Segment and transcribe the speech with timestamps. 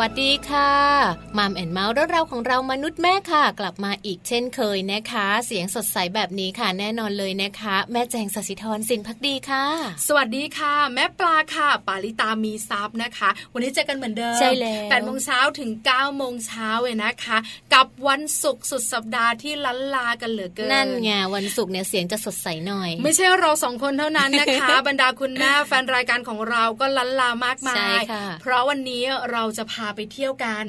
[0.00, 0.70] สวัสดีค่ะ
[1.38, 9.64] Mom and เมาท์เรื่องราวของเรามนุษย์แม่ค่ะ กลับมาอีกเช่นเคยนะคะ เสียงสดใสแบบนี้ค่ะ แน่นอนเลยนะคะ แม่แจงสศิธรสินพักดีค่ะ
[10.06, 17.38] สวัสดีค่ะ แม่ปลาค่ะ ปาลิตามีซับนะคะ วันนี้เจอกันเหมือนเดิมใช่แล้วแปดโมงเช้าถึงเก้าโมงเช้าเลยนะคะ
[17.74, 28.02] กับวันศุกร์สุดสัปดาห์ที่ลันลากันเหลือเกินนั่นไงวันศุกร์เนี่ยเสียงจะสดใสหน่อย ไม่ใช่เราสองคนเท่านั้นนะคะ บรรดาคุณแม่แฟนรายการของเราก็ลันลามากมาย
[28.40, 29.02] เพราะวันนี้
[29.32, 30.64] เราจะพาไปเที่ยวกัน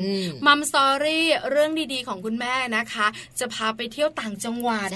[0.45, 3.07] มัมสตอรี่เรื่องดีๆของคุณแม่นะคะ
[3.39, 4.89] จะพาไปเที่ยวต่างจังหวัด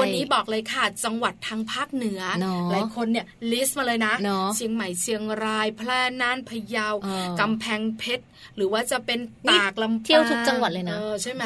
[0.00, 2.22] วันนี้บอกเลยค่ะ จังหวัดทางภาคเหนือ
[2.70, 4.14] หลายคนเนี่ยลิสต์มาเลยนะ
[4.54, 6.88] เชียงใหม่เชียงรายแพร่น่านพะเยา
[7.40, 8.24] กำแพงเพชร
[8.56, 9.20] หรือว่าจะเป็น
[9.50, 11.44] ตากลำเที่ยวทุกจังหวัดเลยนะใช่ไหม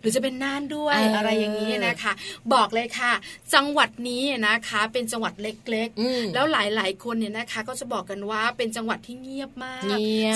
[0.00, 2.12] หรือจะเป็นน่านด้วยอะไรอย่างนี้นะคะ
[2.54, 3.12] บอกเลยค่ะ
[3.54, 9.82] จังหวัดนี้นะคะ เป็นจังหวัดเล็กๆ แล้วหลายๆคนเนี่ยนะคะ ก็จะบอกกันว่าเป็นจังหวัดที่เงียบมาก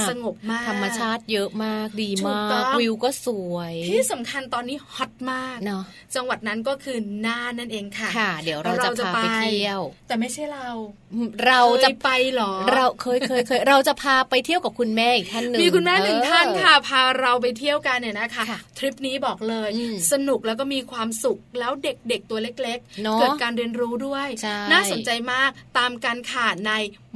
[0.09, 5.85] สงบมากธรรมชาติเยอะมากดีมากวิวก็สวย ที่สำคัญตอนนี้ฮอตมากเนาะ
[6.15, 10.69] จังหวัดนั้นก็คือน่านนั่นเองค่ะค่ะ เดี๋ยวเราจะพาไปเที่ยว แต่ไม่ใช่เรา
[11.47, 18.45] เราจะไปหรอ เราเคยเคยเคยเราจะพาไปเที่ยวกับคุณแม่อีกท่านหนึ่งมีคุณแม่หนึ่งท่านค่ะพาเราไปเที่ยวกันเนี่ยนะคะ
[18.79, 19.69] ทริปนี้บอกเลย
[20.13, 24.29] สนุกแล้วก็มีความสุขแล้วเด็กๆตัวเล็กๆ เกิดการเรียนรู้ด้วย
[24.73, 26.73] น่าสนใจมากตามการข่าใน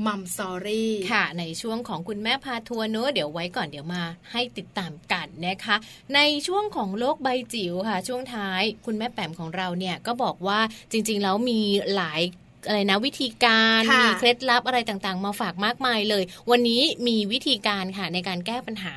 [0.07, 4.03] มัมซอรี่ค่ะ ในช่วงของคุณแม่พาทัวร์เนอะเดี๋ยวไว้ก่อนเดี๋ยวมา
[4.33, 5.77] ให้ติดตามกันนะคะ
[6.15, 10.61] ในช่วงของโลกใบจิ๋วค่ะ ช่วงท้ายคุณแม่แปมของเราเนี่ยก็บอกว่า
[10.93, 11.61] จริงๆแล้วมี
[11.97, 12.23] หลาย
[12.67, 18.95] อะไรนะวิธีการมีเคล็ดลับอะไรต่างๆ มาฝากมากมายเลย วันนี้มีวิธีการค่ะในการแก้ปัญหา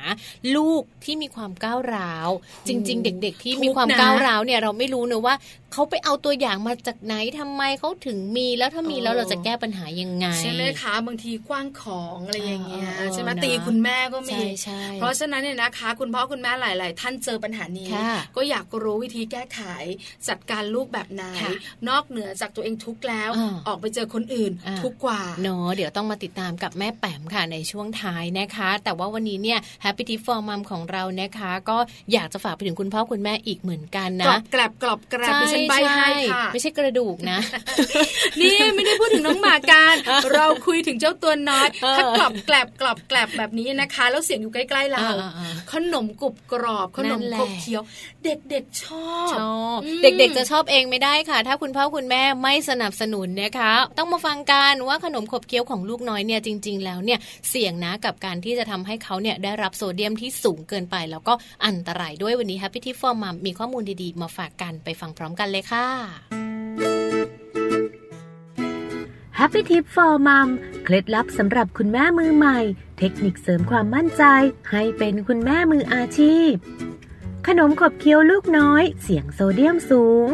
[0.56, 2.28] ลูกที่มีความก้าวร้าว
[2.68, 5.34] จริง ๆ เด็ก ๆ ที่มีความก้าวร้าวเนี่ยเราไม่รู้เนอะว่า
[5.72, 14.40] เขาไปเอาตัวอย่างมาจากไหนทำไมเขาถึงมีแล้วถ้ามีแล้วเราจะแก้ปัญหายังไง ใช่ไหมคะ บางทีกว้างของอะไรอย่างเงี้ยใช่ไหมตีคุณแม่ก็มี
[14.98, 17.88] เพราะฉะนั้นเนี่ยนะคะ คุณพ่อคุณแม่หลาย ๆ ท่านเจอปัญหานี้
[18.36, 19.60] ก็อยากรู้วิธีแก้ไข
[20.28, 21.24] จัดการลูกแบบไหน
[21.88, 23.30] นอกเหนือจากตัวเองทุกแล้ว
[23.68, 24.52] ออกไปเจอคนอื่น
[24.82, 31.76] ทุกกว่าเนาะเดี๋ยวต้องมาติดตามกับแม่แปมค่ะในช่วงท้ายนะคะ แต่ว่าวันนี้เนี่ย Happy Tip for Mom ของเรานะคะ ก็
[32.12, 37.38] อยากจะฝากไปถึงคุณพ่อคุณแม่อีกเหมือนกันนะกลับกลับกลับไปฉันใบให้ค่ะไม่ใช่กระดูกนะ
[38.40, 39.94] นี่ไม่ได้พูดถึงน้องหมาการ
[40.32, 45.00] เราคุยถึงเจ้าตัวน้อยถ้ากลับกลับกลับกลับแบบนี้นะคะ แล้วเสียงอยู่ใกล้ๆเรา
[45.72, 47.82] ขนมกรุบกรอบขนมขบเคี้ยว
[48.24, 57.18] เด็กๆชอบชอบเด็กๆจะชอบเองไม่ได้ค่ะ ถ้าคุณพ่อคุณแม่ไม่สนับสนุนนะคะ ต้องมาฟังกันว่าขนมขบเคี้ยวของลูกน้อยเนี่ยจริง ๆ แล้วเนี่ย
[57.50, 61.34] เสี่ยงนะกับการที่จะทำให้เขาเนี่ยได้รับโซเดียมที่สูงเกินไป แล้วก็
[61.66, 65.88] อันตรายด้วยวันนี้ Happy Tip for Mom มีข้อมูลดีๆ มาฝากกันไปฟังพร้อมกันเลยค่ะ
[69.38, 70.48] Happy Tip for Mom
[70.84, 72.58] เคล็ดลับสำหรับคุณแม่มือใหม่
[72.98, 74.24] เทคนิคเสริมความมั่นใจ
[74.70, 76.52] ให้เป็นคุณแม่มืออาชีพ
[77.46, 80.28] ขนมขบเคี้ยวลูกน้อย เสียงโซเดียมสูง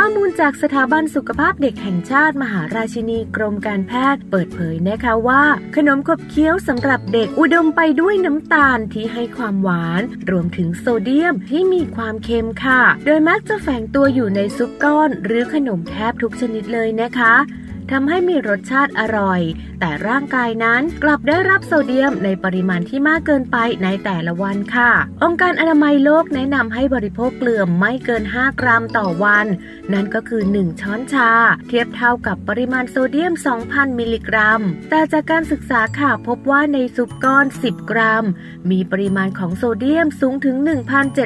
[0.00, 5.42] ข้อมูลจากสถาบันสุขภาพเด็กแห่งชาติมหาราชินีกรมการแพทย์เปิดเผยนะคะว่า
[5.76, 17.34] ขนมขบเคี้ยวสำหรับเด็กอุดมไปด้วยน้ำตาลที่ให้ความหวาน รวมถึงโซเดียมที่มีความเค็มค่ะ โดยมักจะแฝงตัวอยู่ในซุปก้อน หรือขนมแทบทุกชนิดเลยนะคะ
[17.90, 19.40] ทำให้มีรสชาติอร่อย
[19.80, 24.90] แต่ร่างกายนั้นกลับได้รับโซเดียมในปริมาณที่มากเกินไปในแต่ละวันค่ะ
[25.24, 29.46] องค์การอนามัยโลกแนะนำให้บริโภคเกลือไม่เกิน 5 กรัมต่อวัน
[29.92, 31.30] นั่นก็คือ 1 ช้อนชา
[31.68, 33.32] เทียบเท่ากับปริมาณโซเดียม
[33.66, 38.24] 2,000 มิลลิกรัม แต่จากการศึกษาค่ะพบว่าในซุปก้อน 10 กรัม
[38.70, 40.56] มีปริมาณของโซเดียมสูงถึง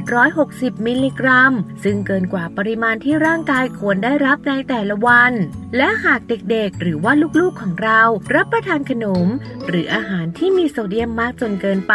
[0.08, 1.52] 1,760 มิลลิกรัม
[1.84, 5.32] ซึ่งเกินกว่าปริมาณที่ร่างกายควรได้รับในแต่ละวัน
[5.76, 8.02] และหากเด็กเด็กๆหรือว่าลูกๆของเรา
[8.40, 9.26] รับประทานขนม
[9.68, 11.94] หรืออาหารที่มีโซเดียมมากจนเกินไป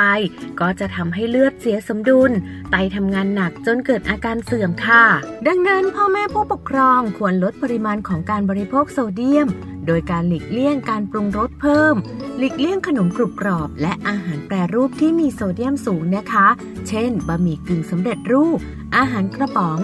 [0.60, 2.32] ก็จะทำให้เลือดเสียสมดุล
[2.72, 5.04] ไตทำงานหนักจนเกิดอาการเสื่อมค่ะ
[5.48, 9.48] ดังนั้นพ่อแม่ผู้ปกครองควรลดปริมาณของการบริโภคโซเดียม
[9.88, 11.96] โดยการหลีกเลี่ยงการปรุงรสเพิ่ม
[12.38, 16.48] หลีกเลี่ยงขนมกรุบกรอบ และอาหารแปรรูปที่มีโซเดียมสูงนะคะ
[16.88, 18.60] เช่นบะหมี่กึ่งสำเร็จรูป
[18.98, 19.80] อาหารกระป๋อง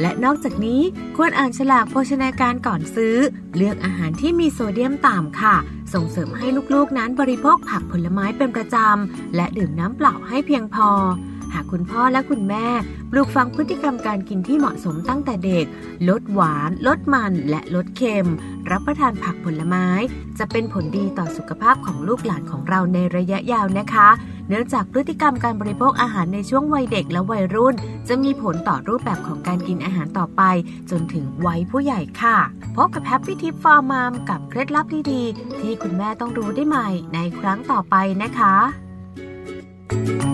[0.00, 0.80] และนอกจากนี้
[1.16, 3.16] ควรอ่านฉลากโภชนาการก่อนซื้อ
[3.56, 5.56] เลือกอาหารที่มีโซเดียมต่ำค่ะ
[5.94, 10.88] ส่งเสริมให้ลูกๆนั้นบริโภคผักผลไม้เป็นประจำ และดื่มน้ำเปล่าให้เพียงพอ
[11.54, 12.66] หากคุณพ่อและคุณแม่
[13.10, 15.66] ปลูกฝังพฤติกรรมการกินที่เหมาะสมตั้งแต่เด็ก
[16.08, 18.28] ลดหวาน ลดมันและลดเค็ม
[18.70, 19.86] รับประทานผักผลไม้
[20.38, 24.08] จะเป็นผลดีต่อสุขภาพของลูกหลานของเราในระยะยาวนะคะ
[24.48, 27.74] เนื่องจากพฤติกรรมการบริโภคอาหารในช่วงวัยเด็กและวัยรุ่น
[28.08, 30.42] จะมีผลต่อรูปแบบของการกินอาหารต่อไป
[30.90, 32.38] จนถึงวัยผู้ใหญ่ค่ะ
[32.76, 40.31] พบกับ Happy Tip for Mom กับเคล็ดลับดีๆที่คุณแม่ต้องรู้ได้ใหม่ในครั้งต่อไปนะคะ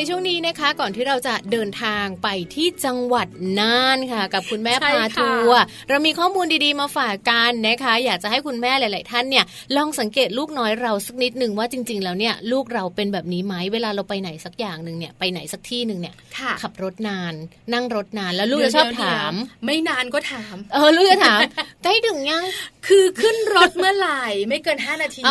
[0.00, 3.28] ในช่วงนี้นะคะก่อนที่เราจะเดินทางไปที่จังหวัด
[3.58, 9.44] น่านค่ะ กับคุณแม่พาทัวร์เรามีข้อมูลดีๆมาฝากกันนะคะ อยากจะให้คุณแม่หลาย ๆ ท่านเนี่ย
[9.76, 16.14] ลองสังเกตลูกน้อยเราสักนิดหนึ่งว่าจริง ๆ แล้วเนี่ยลูกเราเป็นแบบนี้ไหมเวลาเราไปไหนสักอย่างหนึ่งเนี่ยไปไหนสักที่หนึ่งเนี่ย
[16.62, 17.34] ขับรถนาน
[17.72, 19.32] นั่งรถนานแล้วลูกจะชอบถาม
[19.64, 21.40] ไม่นานก็ถาม เออลูกจะถาม
[21.84, 22.44] ใกล้ถึงยัง
[22.86, 25.22] คือขึ้นรถเมื่อไหร่ไม่เกินห้านาที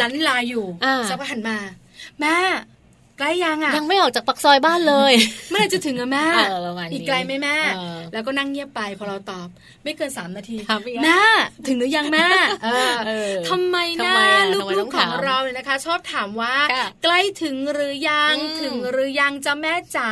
[0.00, 0.66] ลันลาอยู่
[1.10, 1.58] สักพักหันมา
[2.20, 2.36] แม่
[3.18, 5.12] ใกล้ยังอะยังไม่ออกจากปักซอยบ้านเลย
[5.50, 6.26] เมื่อไหร่จะถึงอะแม่
[6.92, 7.56] อีกไกลไหมแม่
[8.12, 9.48] แล้วก็นั่งเงียบไปพอเราตอบ
[9.84, 10.56] ไม่เกินสามนาที
[11.04, 11.20] แม่
[11.66, 12.28] ถึงหรือยังแม่
[13.48, 14.14] ทำไมนะ
[14.52, 16.54] ลูกๆของเราเนี่ยนะคะ ชอบถามว่า
[17.02, 20.10] ใกล้ถึงหรือยังถึงหรือยังจะแม่จ๋า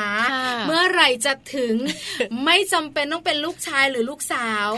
[0.66, 1.74] เมื่อไหร่จะถึง
[2.44, 4.68] ไม่จำเป็นต้องเป็นลูกชายหรือลูกสาว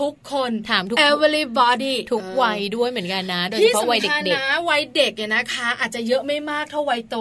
[0.00, 7.16] ทุกคนถามทุก everybody ทุกวัยด้วยเหมือนกันนะโดยเฉพาะวัยเด็กๆวัยเด็กเนี่ยนะคะ อาจจะเยอะไม่มากเท่าวัยโต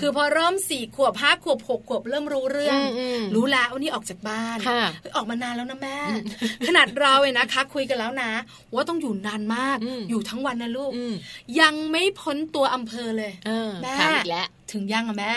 [0.00, 2.78] คือพอเริ่มสี่ขวบห้าขวบหกขวบเริ่มรู้เรื่อง
[3.34, 4.58] รู้แล้ววันนี้ออกจากบ้าน
[5.16, 5.98] ออกมานานแล้วนะแม่
[6.66, 8.30] ขนาดเราเองนะคะ คุยกันแล้วนะ
[8.74, 9.78] ว่าต้องอยู่นานมาก
[10.10, 10.92] อยู่ทั้งวันนะลูก
[11.60, 13.32] ยังไม่พ้นตัวอำเภอเลย
[13.82, 13.94] แม่
[14.72, 15.32] ถึงยังอะแม่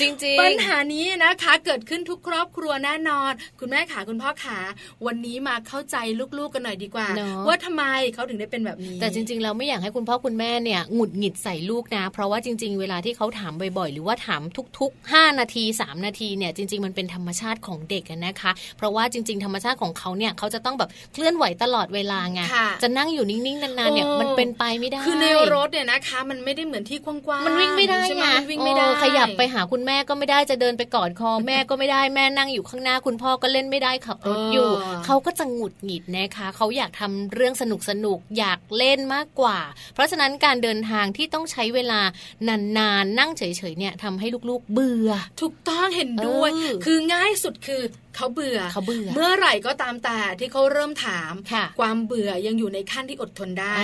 [0.00, 4.58] จริงๆ ปัญหานี้นะคะ เกิดขึ้นทุกครอบครัวแน่นอน คุณแม่ขาคุณพ่อขา
[5.06, 5.96] วันนี้มาเข้าใจ
[6.38, 7.08] ลูกๆกันหน่อยดีกว่า
[7.46, 7.84] ว่าทำไม
[8.14, 14.42] เขาถึงได้เป็นแบบนี้ แต่จริงๆเราไม่อยากให้คุณพ่อคุณแม่เนี่ยหงุดหงิดใส่ลูกนะ เพราะว่าจริง ๆ เวลาที่เขาถามบ่อยๆ หรือว่าถาม
[14.78, 22.40] ทุก ๆ 5 นาที 3 นาทีเนี่ยจริง ๆ มันเป็นธรรมชาติของเด็กนะคะ เพราะว่าจริง ๆ ธรรมชาติของเขาเนี่ยเขาจะต้องแบบเคลื่อนไหวตลอดเวลาไง
[22.82, 34.68] จะนั่งอยู่นิ่งๆนานๆเนี่ยมันเป็นไปไม่ได้คือในรถเนี่ยนะคะ มันไม่ได้เหมือนที่กว้างๆมันวิ่งไม่ได้ไงวิ่งไม่ได้ขยับไปหาคุณแม่ก็ไม่ได้จะเดินไปกอดคอแม่ก็ไม่ได้แม่นั่งอยู่ข้างหน้าคุณพ่อก็เล่นไม่ได้ขับรถอยู่
[35.04, 39.58] เขาก็จะหงุดหงิดนะคะเขาอยากทำเรื่องสนุกสนุกอยากเล่นมากกว่า
[39.94, 42.00] เพราะฉะนั้นการเดินทางที่ต้องใช้เวลา
[42.48, 46.50] นานๆนนั่งเฉยๆเนี่ยทำให้ลูกๆเบื่อ ถูกต้องเห็นด้วย
[46.84, 47.82] คือง่ายสุดคือ
[48.16, 51.32] เขาเบื่อเขาเบื่อ เมื่อไหร่ก็ตามแต่ที่เขาเริ่มถาม
[51.78, 53.74] ความเบื่อยังอยู่ในขั้นที่อดทนได้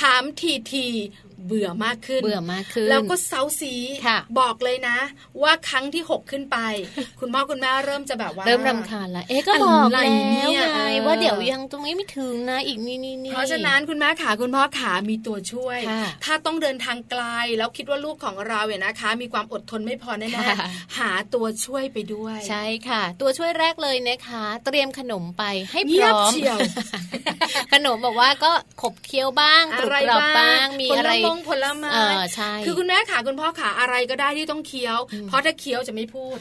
[0.00, 0.84] ถามทีที
[1.46, 3.74] เบื่อมากขึ้น เบื่อมากขึ้น แล้วก็เซาซี
[4.40, 4.98] บอกเลยนะ
[5.42, 6.58] ว่าครั้งที่ 6 ขึ้นไป
[7.20, 10.00] คุณพ่อคุณแม่เริ่มจะแบบว่า เริ่มรำคาญแล้วเอ๊ะก็บอกแล้
[10.46, 15.78] วไงว่าเดี๋ยวยังตรงนี้ไม่ถึงนะอีกนี่นี่เพราะฉะนั้นคุณแม่ขาคุณพ่อขามีตัวช่วย
[16.24, 17.22] ถ้าต้องเดินทางไกล
[17.58, 26.32] แล้วคิดว่าลูกของเราเนี่ยนะคะ มีความอดทนไม่พอแน่ๆหาตัวช่วยไปด้วย ใช่ค่ะ ตัวช่วยแรกเลยนะคะ เตรียมขนมไปให้พร้อม
[27.72, 31.92] ขนมบอกว่าก็ขบเคี้ยวบ้างกรุบกรอบบ้างมีอะไรงผลไม้
[32.34, 34.98] ใช่คือคุณแม่ขาคุณพ่อขาอะไรก็ได้ที่ต้องเคี้ยว
[35.28, 36.38] เพราะถ้าเคี้ยวจะไม่พูด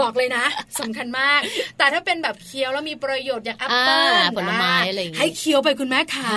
[0.00, 0.44] บอกเลยนะ
[0.80, 1.40] สำคัญมาก
[1.78, 6.30] แต่ถ้าเป็นแบบเคี้ยวแล้วมีประโยชน์อย่างแอปเปิ้ลผลไม้อะไรอย่างงี้ให้เคี้ยวไปคุณแม่ขา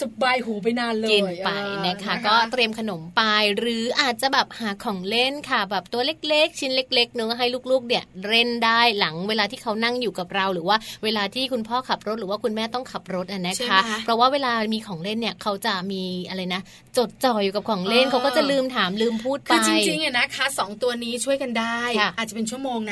[0.00, 1.50] สบายหูไปนานเลยกินไป
[1.86, 3.22] นะคะ ก็เตรียมขนมไป
[3.58, 16.60] หรืออาจจะแบบหาของเล่นค่ะ แบบตัวเล็กๆ ชิ้นเล็กๆเนื้อให้ลูกๆเนี่ยเล่นได้หลังเวลาที่เขานั่งอยู่กับเรา หรือว่าเวลาที่คุณพ่อขับรถหรือว่าคุณแม่ต้องขับรถนะคะ เพราะว่าเวลามีของเล่นเนี่ยเขาจะมีอะไรนะ
[16.98, 21.78] จดจ่ออยู่กับของเล่นเขาก็จะลืมถามลืมพูดไปคือจริงๆเนี่ยนะคะสองตัวนี้ช่วยกันได้
[22.18, 22.78] อาจจะเป็นชั่วโมง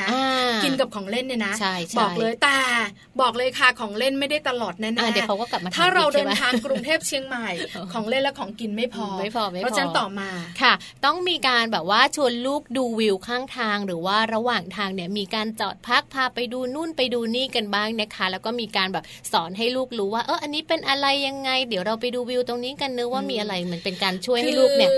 [0.63, 1.53] กินกับของเล่นเนี่ยนะ
[1.99, 2.57] บอกเลยแต่
[3.21, 7.49] บอกเลยค่ะของเล่นไม่ได้ตลอดแน่ๆเดี๋ยวเขาก็กลับมาถ้าเราเดินทางกรุงเทพเชียงใหม่
[7.93, 10.29] ของเล่นและของกินไม่พอไม่พอไม่พอเพราะฉะนั้นต่อมา
[10.61, 10.73] ค่ะ
[11.05, 24.91] ต้องมีการแบบว่าชวนลูกดูวิวข้างทาง หรือว่าระหว่างทางเนี่ยมีการจอดพักพาไปดูนู่นไปดูนี่กันบ้างนะคะ แล้วก็มีการแบบสอนให้ลูกรู้ว่าเอออันนี้เป็นอะไรยังไง เดี๋ยวเราไปดูวิวตรงนี้กันเนื้อว่ามีอะไรเหมือนเป็นการช่วยให้ลูกเนี่ย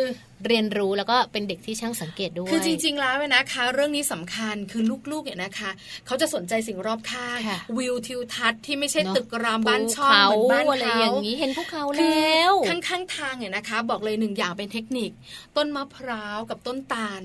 [0.48, 5.70] เรียนรู้แล้วก็เป็นเด็กที่ช่างสังเกตด้วย คือจริง ๆ แล้วนะคะ เรื่องนี้สำคัญคือลูกๆเนี่ยนะคะ
[6.06, 7.38] เขาจะสนใจสิ่งรอบข้าง
[7.78, 15.12] วิวทิวทัศน์ที่ไม่ใช่ตึกรามบ้านช่องเหมือนบ้านเขาอะไรอย่างนี้เห็นภูเขาแล้วข้างๆทางเนี่ยนะคะ บอกเลยหนึ่งอย่างเป็นเทคนิค
[15.58, 17.22] ต้นมะพร้าวกับต้นตาล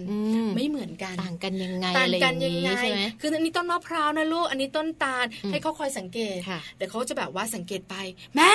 [0.57, 2.71] ไม่เหมือนกันต่างกันยังไงต่างกันยังไง
[3.21, 6.39] คืออันนี้ต้นมะพร้าวนะลูกอันนี้ต้นตาลให้เขาคอยสังเกต
[6.77, 7.95] เดี๋ยวเขาจะแบบว่าสังเกตไป
[8.37, 8.53] แม่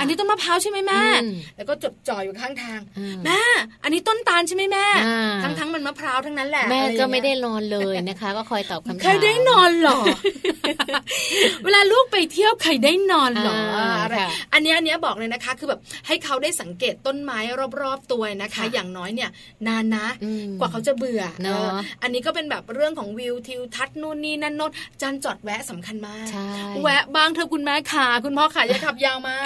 [0.00, 1.02] อันนี้ต้นมะพร้าวใช่ไหมแม่
[1.56, 2.80] แล้วก็จดจ่ออยู่ข้างทาง
[3.24, 3.40] แม่
[3.82, 4.86] อันนี้ต้นตาลใช่ไหมแม่
[5.42, 9.98] ทั้งทั้งมันมะพร้าวทั้งนั้นแหละแม่ก็ไม่ได้นอนเลยนะคะ ก็คอยตอบคำถามใครได้นอนหรอ
[11.64, 13.56] เวลาลูกไปเที่ยวใครได้นอนหรอ
[14.02, 14.16] อะไร
[14.52, 17.38] อันนี้อันนี้บอกเลยนะคะ คือแบบให้เขาได้สังเกตต้นไม้
[17.82, 19.30] รอบๆตัวนะคะ อย่างน้อยเนี่ย
[19.68, 20.06] นานนะ
[20.58, 21.66] กว่าเขาจะเบื่อเนาะ
[22.02, 26.26] อันนี้ก็เป็นแบบเรื่องของวิวทิวทัศน์นู่นนี่นั่นโน้นจันจอดแวะสำคัญมาก
[26.82, 29.44] แวะบางเธอคุณแม่ขาคุณพ่อขาอย่าขับยาวมาก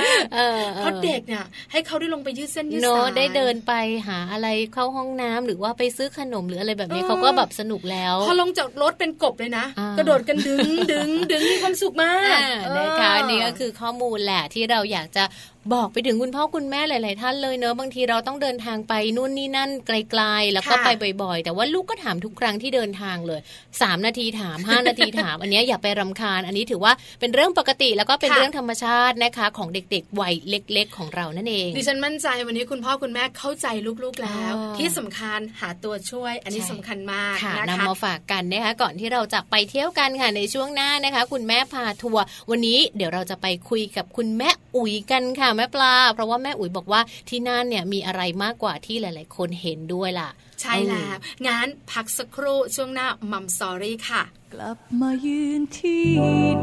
[0.76, 3.72] เพราะเด็กเนี่ยให้เขาได้ลงไปยืดเส้นยืดสายได้เดินไป
[4.08, 9.64] หาอะไรเข้าห้องน้ำหรือว่าไปซื้อขนมหรืออะไรแบบนี้เขาก็แบบสนุกแล้วพอลงจากรถเป็นกบเลยนะ
[9.98, 12.38] กระโดดกันดึงดึงดึงมีความสุขมาก
[12.76, 15.24] นะคะนี่ก็คือข้อมูลแหละที่เราอยากจะ
[15.72, 20.88] บอกไปถึงคุณพ่อคุณแม่หลาย ๆ ท่านเลยเนอะบางทีเราต้องเดินทางไปนู่นนี่นั่นไกล ๆ แล้วก็ไป
[21.22, 23.40] บ่อย ๆ แต่ว่าลูกก็ถามทุกครั้งที่เดินทางเลย
[23.72, 33.66] 3 นาทีถาม 5 นาทีถาม อันนี้อย่าไปรำคาญ อันนี้ถือว่าเป็นเรื่องปกติแล้วก็เป็นเรื่องธรรมชาตินะคะ ของเด็ก ๆ วัยเล็ก ๆ ของเรานั่นเอง ดิฉันมั่นใจวันนี้คุณพ่อคุณแม่เข้าใจ
[34.02, 50.30] ลูก ๆ แล้ว ที่สำคัญหาตัวช่วย อันนี้สำคัญมากนะคะนำมาฝากกันนะคะก่อนที่เราจะไปเที่ยวกันค่ะในช่วงหน้านะคะ คุณแม่พาทัวร์วันนี้เดี๋ยวเราจะไปคุยกับคุณแม่อุ๋ยกันค่ะแม่ปลา เพราะว่าแม่อุ๋ยบอกว่าที่นั่นเนี่ยมีอะไรมากกว่าที่หลาย ๆ คนเห็นด้วยล่ะ
[50.60, 56.08] ใช่แล้วงั้นพักสักครู่ช่วงหน้ามัมสอรี่ค่ะ กลับมายืนที่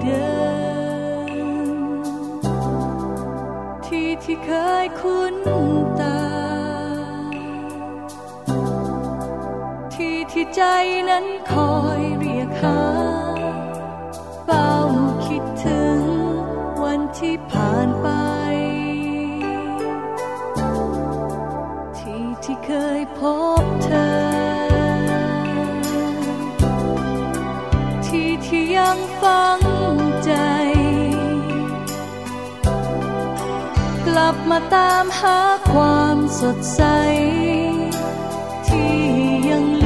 [0.02, 0.26] เดิ
[1.28, 1.30] ม
[3.86, 4.52] ที่ที่เค
[4.86, 5.36] ยคุ้น
[6.00, 6.20] ตา
[9.94, 10.62] ที่ที่ใจ
[11.10, 12.80] นั้นคอยเรียกหา
[14.46, 14.70] เฝ้า
[15.28, 16.02] คิดถึง
[16.84, 18.08] วันที่ผ่านไป
[22.98, 23.22] ยพ
[23.62, 24.32] บเธอ
[28.06, 29.60] ที่ที่ยังฝัง
[30.24, 30.32] ใจ
[34.06, 35.40] กลับมาตามหา
[35.72, 36.82] ความสดใส
[38.68, 38.94] ที่
[39.50, 39.81] ยัง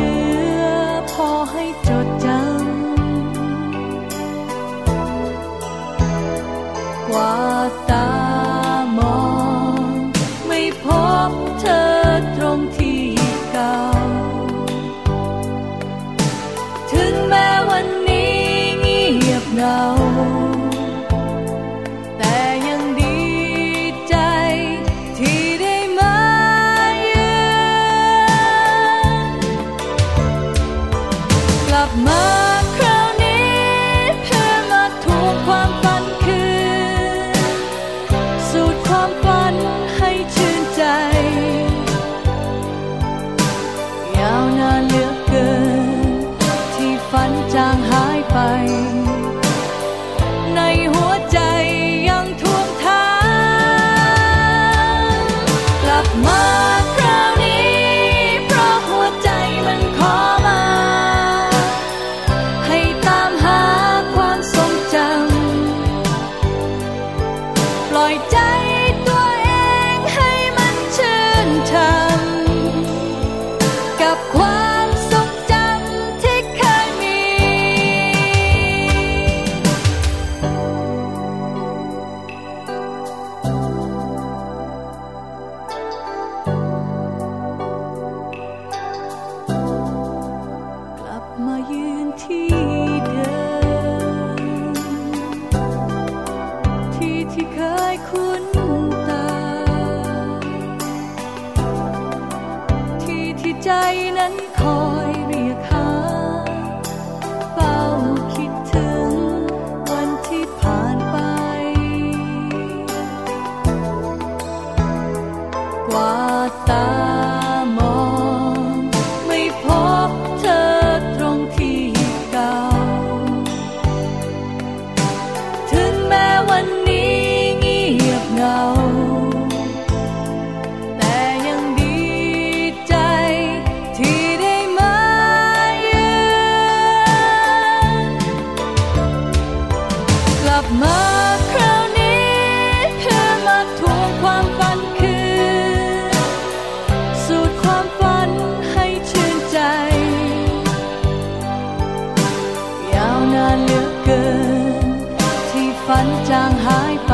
[156.64, 157.14] หายไป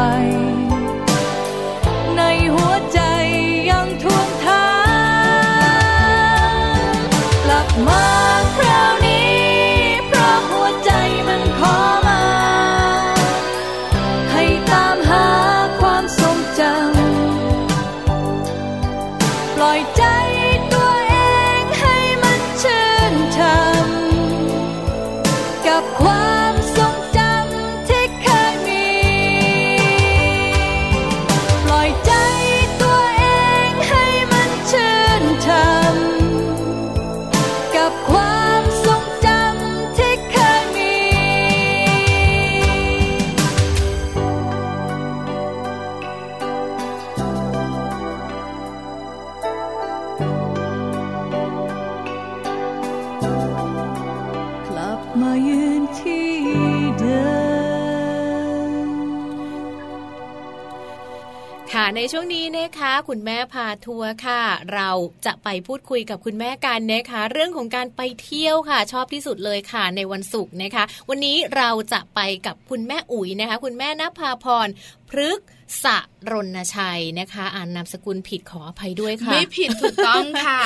[62.14, 64.42] ช่วงนี้นะคะ คุณแม่พาทัวร์ค่ะ
[64.74, 64.90] เรา
[65.26, 74.68] จะไปพูดคุยกับคุณแม่กันนะคะ เรื่องของการไปเที่ยวค่ะ ชอบที่สุดเลยค่ะ ในวันศุกร์นะคะ วันนี้เราจะไปกับคุณแม่อุ๋ยนะคะ คุณแม่นภาพร
[75.10, 75.40] พฤก
[75.84, 75.98] ษะ
[76.32, 80.60] รณชัยนะคะ อ่านนามสกุลผิดขออภัยด้วยค่ะ ไม่ผิดถูกต้องค่ะ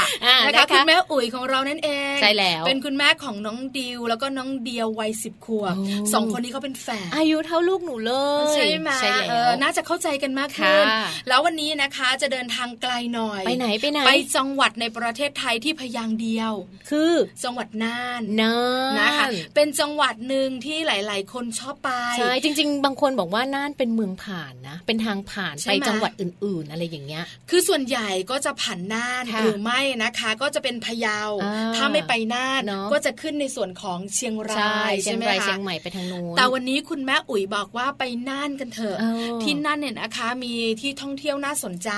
[0.45, 5.75] นะคะคุณแม่อุ๋ยของเรานั่นเองใช่แล้ว เป็นคุณแม่ของน้องดิว แล้วก็น้องเดียววัยสิบขวบ
[6.13, 8.13] สองคนนี้เขาเป็นแฝดอายุเท่าลูกหนูเล
[8.43, 10.85] ยใช่ไหมใช่แล้วน่าจะเข้าใจกันมากขึ้น
[11.27, 16.53] แล้ววันนี้นะคะจะเดินทางไกลหน่อยไปไหนไปไหนไปจังหวัดในประเทศไทยที่พยางเดียว
[16.89, 17.13] คือ
[17.43, 18.57] จังหวัดน่านน่า
[18.91, 31.21] นนะคะเป็นจังหวัดหนึ่งที่หลาย ๆ คนชอบไปใช่จริง ๆ บางคนบอกว่าน่านเป็นเมืองผ่านนะ เป็นทางผ่านไปจังหวัดอื่น ๆ อะไรอย่างเงี้ย คือส่วนใหญ่ก็จะผันน่านหรือไม่นะคะ ก็จะเป็นพะเยา
[31.75, 32.61] ถ้าไม่ไปน่าน
[32.93, 38.97] ก็จะขึ้นในส่วนของเชียงรายใช่ไหมคะเชียงใหม่ไปทางนู้นแต่วันนี้คุณแม่อุ๋ยบอกว่าไปน่านกันเถอะ
[39.43, 41.89] ที่น่านเนี่ยนะคะ มีที่ท่องเที่ยวน่าสนใจ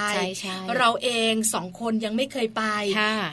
[0.78, 2.64] เราเองสองคนยังไม่เคยไป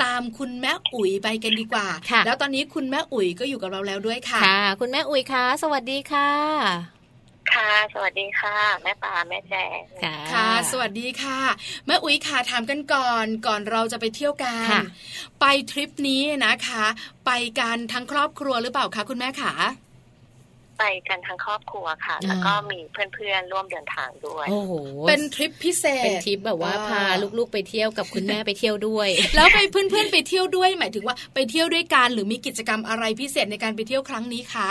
[0.05, 1.89] ตามคุณแม่อุ๋ยไปกันดีกว่า
[2.27, 6.94] แล้วตอนนี้คุณแม่อุ๋ยก็อยู่กับเราแล้วด้วยค่ะค่ะคุณแม่อุ๋ยคะสวัสดีค่ะ
[7.53, 9.79] ค่ะ สวัสดีค่ะ แม่ปลาแม่แจง
[10.33, 11.41] ค่ะ สวัสดีค่ะ
[11.87, 14.69] แม่อุ้ยค่ะถามกันก่อนก่อนเราจะไปเที่ยวกัน
[15.41, 16.85] ไปทริปนี้นะคะ
[17.27, 17.31] ไป
[17.61, 19.55] กันทั้งครอบครัวหรือเปล่าคะคุณแม่ขา
[20.79, 24.73] ไปกันทั้งครอบครัวค่ะ แล้วก็มีเพื่อนๆร่วมเดินทางด้วยโอ้โห
[25.09, 27.03] เป็นทริปพิเศษเป็นทริปแบบว่าพา
[27.39, 34.71] ลูกๆไปเที่ยวกับคุณแม่ไปเที่ยวด้วย แล้วไปเพื่อนๆไปเที่ยวด้วยหมายถึงว่าไปเที่ยวด้วยกันหรือมีกิจกรรมอะไรพิเศษในการไปเที่ยวครั้งนี้คะ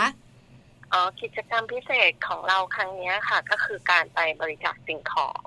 [0.94, 5.46] อ๋อกิจกรรมพิเศษของเราครั้งนี้ค่ะ ก็คือการไปบริจาคสิ่งของ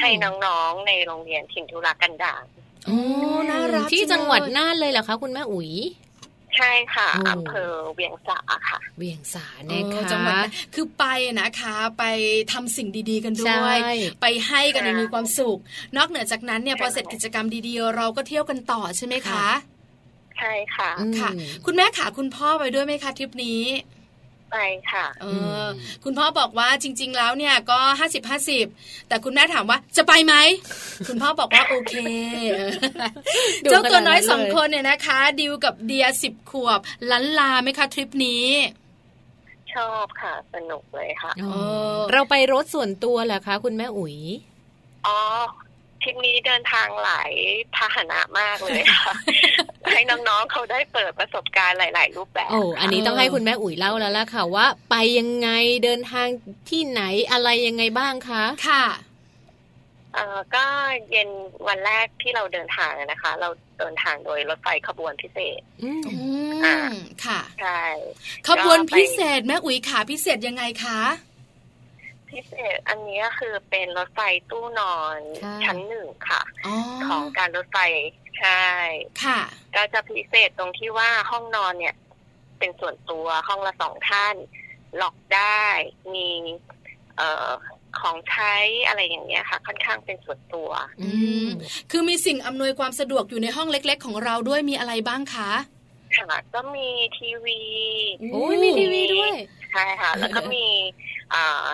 [0.00, 2.44] ให้น้องๆในโรงเรียนถิ่นทุรกันดาร
[2.86, 2.98] โอ้
[3.50, 5.70] น่ารักที่จังหวัดน่านเลยเหรอคะคุณแม่อุ๋ย
[6.56, 10.34] ใช่ค่ะอำเภอเวียงสาค่ะ เวียงสาเนี่ยค่ะจังหวัด
[10.74, 11.04] คือไป
[11.40, 12.04] นะคะ ไป
[12.52, 13.76] ทำสิ่งดีๆกันด้วย
[14.22, 15.58] ไปให้กันมีความสุข
[15.96, 19.46] นอกเหนือจากนั้นเนี่ยพอเสร็จกิจกรรมดีๆ เราก็เที่ยวกันต่อใช่ไหมคะ
[20.38, 21.30] ใช่ค่ะค่ะ
[21.66, 23.62] คุณแม่ขาคุณพ่อไปด้วยไหมคะทริปนี้
[24.50, 24.56] ไป
[24.92, 25.26] ค่ะเอ
[25.64, 25.66] อ
[26.04, 28.66] คุณพ่อบอกว่าจริง ๆ แล้วเนี่ยก็ห้าสิบห้าสิบ
[29.08, 30.34] แต่คุณแม่ถามว่าจะไปไหม
[31.08, 31.94] คุณพ่อบอกว่าโอเค
[33.62, 38.46] เจ้าตัวน้อยสองคนเนี่ยนะคะ ดิวกับเดียสิบขวบลันลาไหมคะทริปนี้
[39.74, 41.32] ชอบค่ะ สนุกเลยค่ะ
[42.12, 44.16] เราไปรถส่วนตัวเหรอคะ คุณแม่อุ๋ย
[45.06, 45.18] อ๋อ
[46.02, 47.32] ทริปนี้เดินทางหลาย
[47.76, 49.12] พาหนะมากเลยค่ะ
[49.92, 55.48] ให้น้องๆเขาได้เปิดประสบการณ์หลาย ๆ รูปแบบโอ้อันนี้ต้องให้คุณแม่อุ๋ยเล่าแล้วล่ะค่ะว่า ไปยังไง
[55.84, 56.26] เดินทาง
[56.68, 58.86] ที่ไหนอะไรยังไงบ้างคะค่ะ
[60.14, 60.64] เอ่อก็
[61.10, 61.28] เย็น
[61.68, 65.90] วันแรกที่เราเดินทางนะคะ เราเดินทางโดยรถไฟขบวนพิเศษ อื
[66.90, 66.92] ม
[67.24, 67.82] ค่ะใช่
[68.48, 71.00] ขบวนพิเศษแม่อุ๋ยขาพิเศษยังไงคะ
[72.32, 75.18] พิเศษอันนี้คือเป็นรถไฟตู้นอน
[75.64, 76.68] ชั้นหนึ่งค่ะอ
[77.08, 77.78] ของการรถไฟ
[78.40, 78.64] ใช่
[79.24, 79.40] ค่ะ
[79.76, 81.94] ก็จะพิเศษตรงที่ว่าห้องนอนเนี่ย
[82.58, 84.34] เป็นส่วนตัวห้องละสองท่าน
[85.00, 85.64] ล็อกได้
[86.14, 86.28] มี
[87.16, 87.50] เอ่อ
[88.00, 88.54] ของใช้
[88.86, 91.10] อะไรอย่างเงี้ยค่ะ ค่อนข้างเป็นส่วนตัว อื
[91.44, 91.48] ม
[91.90, 95.50] คือมีสิ่งอำนวยความสะดวกอยู่ในห้องเล็ก ๆ ของเราด้วยมีอะไรบ้างคะ
[96.16, 96.88] ค่ะก็มี
[97.18, 97.60] ทีวี
[98.32, 99.32] โอ้ยมีทีวีด้วย
[99.72, 100.66] ใช่ค่ะ แล้วก็มี
[101.34, 101.66] อ่า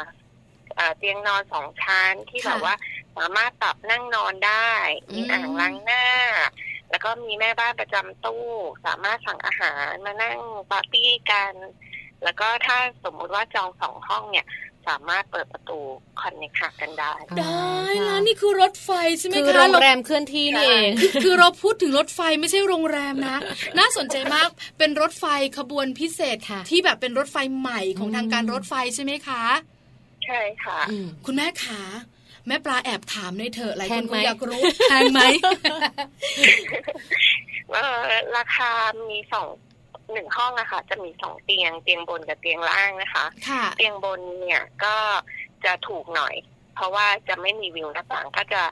[0.98, 2.74] เตียงนอนสองชั้นที่แบบว่า
[3.16, 4.72] สามารถปรับนั่งนอนได้
[5.12, 6.06] มีอ่างล้างหน้า
[6.90, 8.46] แล้วก็มีแม่บ้านประจำตู้
[8.86, 10.38] สามารถสั่งอาหารมานั่ง
[10.70, 11.52] ปาร์ตี้กัน
[12.24, 14.46] แล้วก็ถ้าสมมุติว่าจองสองห้องเนี่ย
[14.88, 15.78] สามารถเปิดประตู
[16.20, 20.90] คอนเนคชั่กันได้ ได้แล้วนี่คือรถไฟใช่ไหมคะคือโรงแรมเคลื่อนที่นี่เอง
[21.24, 23.36] คือเราพูดถึงรถไฟไม่ใช่โรงแรมนะ
[23.78, 25.24] น่าสนใจมากเป็นรถไฟ
[25.58, 26.36] ขบวนพิเศษ
[26.70, 29.44] ที่แบบเป็นรถไฟใหม่ของทางการรถไฟใช่ไหมคะ
[30.26, 30.78] ใช่ค่ะ
[31.26, 31.80] คุณแม่ขา
[32.46, 35.20] แม่ปลาแอบถามในเถอะหลายคนคงอยากรู้แพงไหม
[38.36, 38.70] ราคา
[39.10, 39.48] มีสอง
[40.12, 43.24] หนึ่งห้องอะค่ะ จะมีสองเตียงเตียงบนกับเตียงล่างนะคะ
[43.76, 44.96] เตียงบนเนี่ยก็
[45.64, 46.34] จะถูกหน่อย
[46.74, 48.62] เพราะว่าจะไม่มีวิวหน้าต่างก็จะ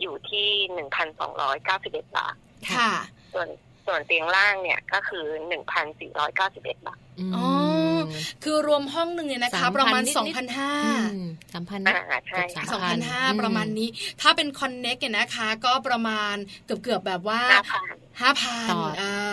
[0.00, 2.34] อยู่ที่หนึ่งพันสองร้อยเก้าสิบเอ็ดบาท
[2.76, 2.92] ค่ะ
[3.32, 3.48] ส่วน
[3.86, 7.00] ส่วนเตียงล่างเนี่ยก็คือหนึ่งพันสี่ร้อยเก้าสิบเอ็ดบาท
[7.34, 7.71] อ๋อ
[8.44, 10.72] คือรวมห้องหนึ่งเนี่ยนะคะประมาณสองพันห้า
[11.54, 11.80] สามพัน
[12.28, 13.88] ใช่สองพันห้าประมาณนี้
[14.20, 16.34] ถ้าเป็นคอนเน็กเนี่ยนะคะ ก็ประมาณ
[16.66, 17.42] เกือบเกือบแบบว่า
[18.20, 18.66] ห้าพัน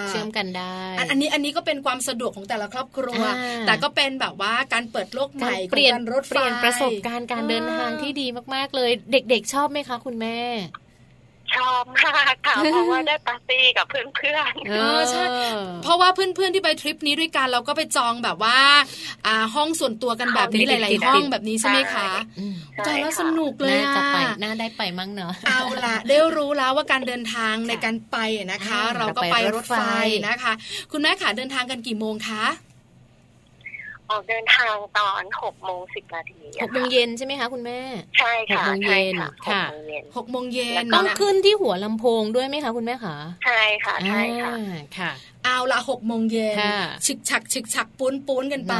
[0.09, 0.79] เชื่อมกันได้
[1.09, 3.21] อันนี้อันนี้ก็เป็นความสะดวกของแต่ละครอบครัว
[3.67, 10.39] แต่ก็เป็นแบบว่าการเปิดโลกใหม่เปลี่ยนรถเปลี่ยนประสบการณ์การเดินทางที่ดีมากๆเลย เด็กๆชอบไหมคะ คุณแม่
[11.55, 15.23] ชอบมากค่ะเพราะว่าได้ปาร์ตี้กับเพื่อนๆเออใช่
[15.83, 18.59] เพราะว่าเพื่อนๆที่ไปทริปนี้ด้วยกันเราก็ไปจองแบบว่า
[19.27, 22.09] อ่าห้องส่วนตัวกันแบบนี้หลายๆห้องแบบนี้ใช่ไหมคะ
[22.85, 28.17] จองแล้วสนุกเลยอะจะไปน่าได้ไปมั้งเนาะเอาล่ะได้รู้แล้วว่าการเดินทางในการไป
[28.51, 29.81] นะคะ เราก็ไปรถไฟ
[30.27, 30.53] นะคะ
[30.91, 32.43] คุณแม่ขาเดินทางกันกี่โมงคะ
[34.11, 37.79] ออกเดินทางตอนหกโมงสิบนาทีหกโมงเย็นใช่ไหมคะคุณแม่
[38.19, 39.15] ใช่ค่ะหกโมงเย็น
[39.47, 39.63] ค่ะ
[40.17, 44.53] หกโมงเย็นต้องขึ้นที่หัวลำโพงด้วยไหมคะคุณแม่คะใช่ค่ะใช่ค่ะ
[44.97, 45.11] ค่ะ
[45.45, 46.55] เอาละหกโมงเย็น
[47.05, 48.75] ฉึกฉักฉึกฉักปุ้นปุ้นกันไป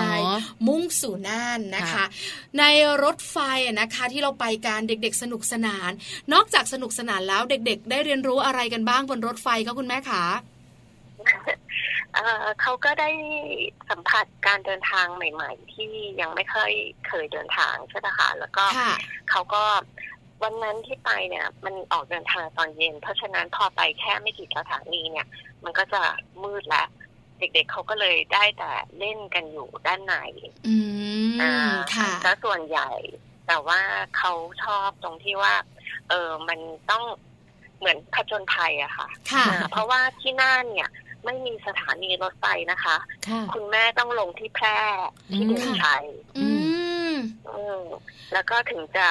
[0.68, 2.06] มุ่งสู่น่านนะคะ
[2.60, 2.64] ใน
[3.04, 3.38] รถไฟ
[3.80, 5.92] นะคะที่เราไปการเด็กๆสนุกสนาน
[6.34, 10.26] นอกจากสนุกสนานแล้วเด็กๆ ได้เรียนรู้อะไรกันบ้างบนรถไฟคะคุณแม่คะ
[12.62, 13.10] เขาก็ได้
[13.90, 15.92] สัมผัสการเดินทางใหม่ ๆ ที่
[16.22, 16.74] ยังไม่เคย
[17.08, 18.64] เคยเดินทางใช่ไหมคะแล้วก็
[19.30, 19.64] เขาก็
[20.44, 25.28] วันนั้นที่ไปเนี่ย มันออกเดินทางตอนเย็น เพราะฉะนั้นพอไปแค่ไม่กี่สถานีเนี่ย
[25.64, 26.02] มันก็จะ
[26.44, 26.88] มืดแล้ว
[27.40, 30.16] เด็กๆเขาก็เลยได้แต่เล่นกันอยู่ด้านใน
[30.68, 30.76] อื
[31.30, 32.92] มค่ะแล้วส่วนใหญ่
[33.48, 33.82] แต่ว่า
[34.18, 34.32] เขา
[34.64, 35.54] ชอบตรงที่ว่า
[36.10, 37.04] เออมันต้อง
[37.80, 40.90] เหมือนผจญภัยอะค่ะค่ะเพราะว่าที่น่านเนี่ย
[41.26, 42.98] ไม่มีสถานีรถไฟนะคะ
[43.54, 44.78] คุณแม่ต้องลงที่แพร่
[45.34, 46.06] ที่เดินชัย
[48.34, 49.08] แล้วก็ถึงจะ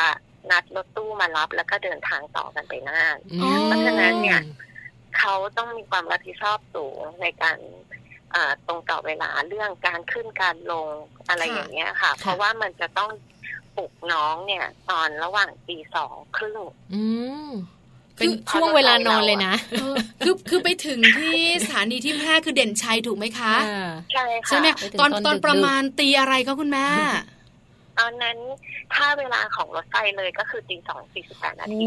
[0.51, 3.17] นัดรถตู้มารับ แล้วก็เดินทางต่อกันไปน่าน
[3.65, 4.41] เพราะฉะนั้นเนี่ย
[5.19, 7.59] เขาต้องมีความรับผิดชอบสูงในการ
[8.67, 10.89] ตรงต่อเวลาเรื่องการขึ้นการลง
[11.29, 13.11] อะไรอย่างเงี้ยค่ะ เพราะว่ามันจะต้อง
[13.77, 16.61] ปลุกน้องเนี่ย ตอนระหว่างตีสองครึ่ง
[18.19, 19.55] เป็นช่วงเวลานอนเลยนะ
[20.25, 23.55] คือคือไปถึงที่สถานีที่แพร่คือเด่นชัยถูกไหมคะ
[24.13, 24.67] ใช่ค่ะใช่ไหม
[25.01, 26.87] ตอนตอนประมาณตีอะไรก็คุณแม่
[28.03, 28.39] ตอนนั้น
[28.95, 31.87] ถ้าเวลาของรถไฟเลยก็คือตีสองสี่สิบแปดนาที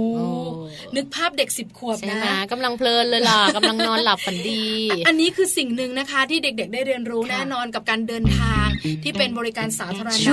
[0.95, 2.19] นึกภาพเด็กสิบขวบนะ
[2.51, 4.65] กำลังเพลินเลยล่ะกำลังนอนหลับฝันดี
[5.07, 8.65] อันนี้คือสิ่งหนึ่งนะคะ ที่เด็กๆ ได้เรียนรู้แน่นอนกับการเดินทาง
[9.03, 10.25] ที่เป็นบริการสาธารณะ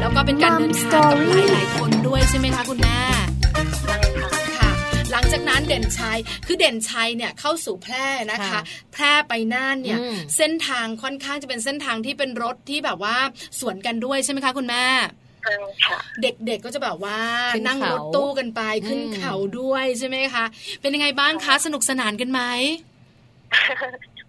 [0.00, 1.18] แล้วก็เป็นการเดินทางกับ
[1.52, 3.25] หลายๆคนด้วยใช่ไหมคะคุณแม่หลัง
[5.32, 8.60] จากนั้นเด่นชัยคือเด่นชัยเนี่ยเข้าสู่แพร่นะคะ
[8.92, 9.98] แพร่ไปน่านเนี่ย
[10.36, 13.16] เส้นทางค่อนข้างจะเป็นเส้นทางที่เป็นรถที่แบบว่า
[13.60, 14.84] สวนกันด้วยใช่ไหมคะคุณแม่
[16.22, 17.18] เด็กๆก็จะแบบว่า
[17.66, 20.44] นั่งรถตู้กันไปขึ้นเขาด้วยใช่ไหมคะ
[20.80, 22.40] เป็นยังไงบ้างคะ สนุกสนานกันไหม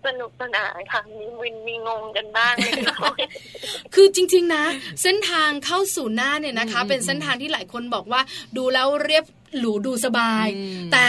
[0.05, 2.53] สนุกสนานค่ะมีวินมีงงกันบ้าง
[3.95, 4.65] คือจริง ๆ นะ
[5.03, 8.21] เส้นทางเข้าสู่หน้าเนี่ยนะคะ เป็นเส้นทางที่หลายคนบอกว่า
[8.57, 9.25] ดูแล้วเรียบ
[9.57, 10.47] หรูดูสบาย
[10.93, 11.07] แต่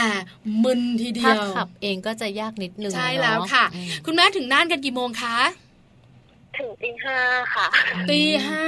[0.63, 3.65] มึนทีเดียวขับเองก็จะยากนิดนึงใช่แล้วค่ะ
[4.07, 5.39] คุณแม่ถึงน่านกันกี่โมงคะ
[6.59, 7.19] ถึงตีห้า
[7.55, 7.67] ค่ะ
[8.11, 8.65] ตีห้า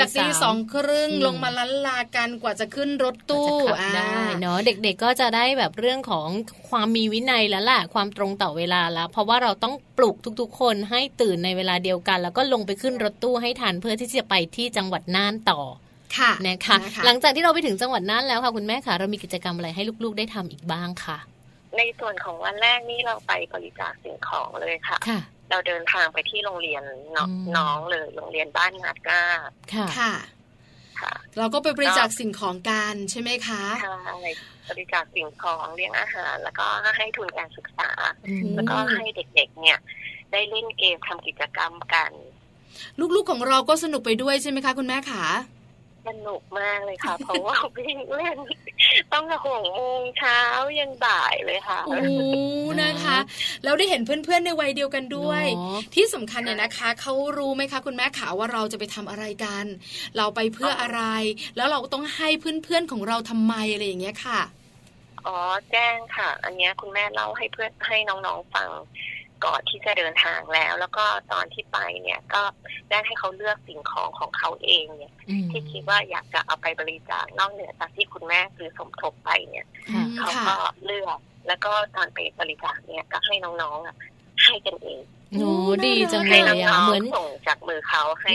[0.00, 3.48] จากตีสองครึ่งลงมาลันลากันกว่าจะขึ้นรถตู้
[3.96, 6.28] ได้เนาะเด็กๆก็จะได้แบบเรื่องของ
[6.70, 15.60] ความมีวินัยแล้วแหละความตรงต่อเวลาแล้ว เพราะว่าเราต้องปลุกทุกๆ คนให้ตื่นในเวลาเดียวกัน แล้วก็ลงไปขึ้นรถตู้ให้ทันเพื่อที่จะไปที่จังหวัดน่านต่อ
[16.18, 21.18] ค่ะนะคะหลังจากที่เราไปถึงจังหวัดน่านแล้วค่ะคุณแม่ค่ะเรามีกิจกรรมอะไรให้ลูกๆ ได้ทำอีกบ้างค่ะ
[21.76, 25.20] ในส่วนของวันแรกนี่เราไปบริจาคสิ่งของเลยค่ะค่ะ
[25.50, 26.82] เราเดินทางไปที่โรงเรียน
[27.56, 29.22] น้องเลยโรงเรียนบ้านนาดก้า
[29.74, 30.12] ค่ะ
[31.00, 34.30] ค่ะเราก็ไปบริจาคสิ่งของกันใช่ไหมคะใช่
[34.68, 37.90] บริจาคสิ่งของเลี้ยงอาหาร แล้วก็ให้ทุนการศึกษา
[38.56, 39.78] แล้วก็ให้เด็กๆ เนี่ย
[40.32, 42.10] ได้เล่นเกมทำกิจกรรมกัน
[43.14, 45.24] ลูกๆของเราก็สนุกไปด้วยใช่ไหมคะ คุณแม่ขา
[46.06, 48.38] สนุกมากเลยค่ะ เพราะว่าวิ่งเล่น
[49.12, 50.40] ต้องหกโมงเช้า
[50.78, 51.96] ยันบ่ายเลยค่ะโอ้
[52.82, 53.18] นะคะ
[53.64, 55.44] แล้วได้เห็นเพื่อนๆในวัยเดียวกันด้วย
[55.94, 59.64] ที่สำคัญเนี่ยนะคะเขารู้ไหมคะ คุณแม่ขาว่าเราจะไปทำอะไรกัน
[60.16, 61.02] เราไปเพื่ออะไร
[61.56, 64.40] แล้วเราต้องให้เพื่อนๆของเราทำไมอะไรอย่างเงี้ยค่ะ
[65.26, 65.38] อ๋อ
[65.70, 68.68] แจ้งค่ะ อันนี้คุณแม่เล่าให้เพื่อนให้น้องๆฟัง
[69.44, 72.42] ก่อนที่จะเดินทางแล้ว แล้วก็ตอนที่ไปเนี่ยก็
[72.90, 75.12] ได้ให้เขาเลือกสิ่งของของเขาเองเนี่ย
[75.50, 79.66] ที่คิดว่าอยากจะเอาไปบริจาคนอกเหนือจากที่คุณแม่ซื้อสมทบไปเนี่ย
[80.18, 83.96] เขาก็เลือกแล้วก็ตอนไปบริจาคเนี่ยก็ให้น้องๆอะ
[84.44, 85.00] ให้กันเอง
[85.38, 85.50] โอ้
[85.86, 88.30] ดีจังเลยอะเหมือนส่งจากมือเขาให้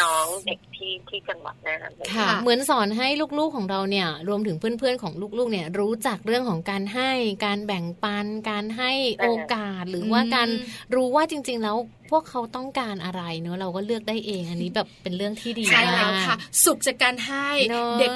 [0.00, 1.78] น้องๆเด็กที่ที่จังหวัดนั้น
[2.14, 7.10] ค่ะ เหมือนสอนให้ลูกๆของเราเนี่ย รวมถึงเพื่อนๆของลูกๆ เนี่ย รู้จักเรื่องของการให้
[7.44, 10.48] การแบ่งปัน การให้โอกาสหรือว่าการ
[10.94, 11.76] รู้ว่าจริง ๆ แล้ว
[12.10, 17.48] พวกเขาต้องการอะไรเนอะเราก็เลือกได้เองอันนี้แบบเป็นเรื่องที่ดีใช่แล้วค่ะ สุขจากการให้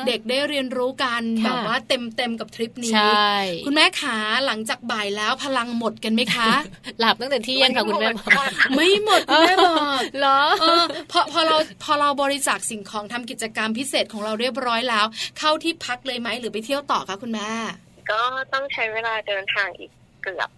[0.07, 2.93] เด็กๆได้เรียนรู้กันแบบว่าเต็มๆกับทริปนี้
[3.67, 6.51] คุณแม่ขาหลังจากบ่ายแล้วพลังหมดกันไหมคะ
[7.01, 8.09] หลับตั้งแต่ที่ยังค่ะคุณแม่
[8.77, 10.41] ไม่หมดคุณแม่บอกเหรอ
[11.13, 15.07] พอพอเราพอเราบริจาคสิ่งของทำกิจกรรมพิเศษของเราเรียบร้อยแล้ว
[15.39, 17.51] เข้าที่พักเลยไหมหรือไปเที่ยวต่อคะคุณแม่
[18.11, 18.21] ก็
[18.53, 19.91] ต้องใช้เวลาเดินทางอีก
[20.23, 20.51] เกือบ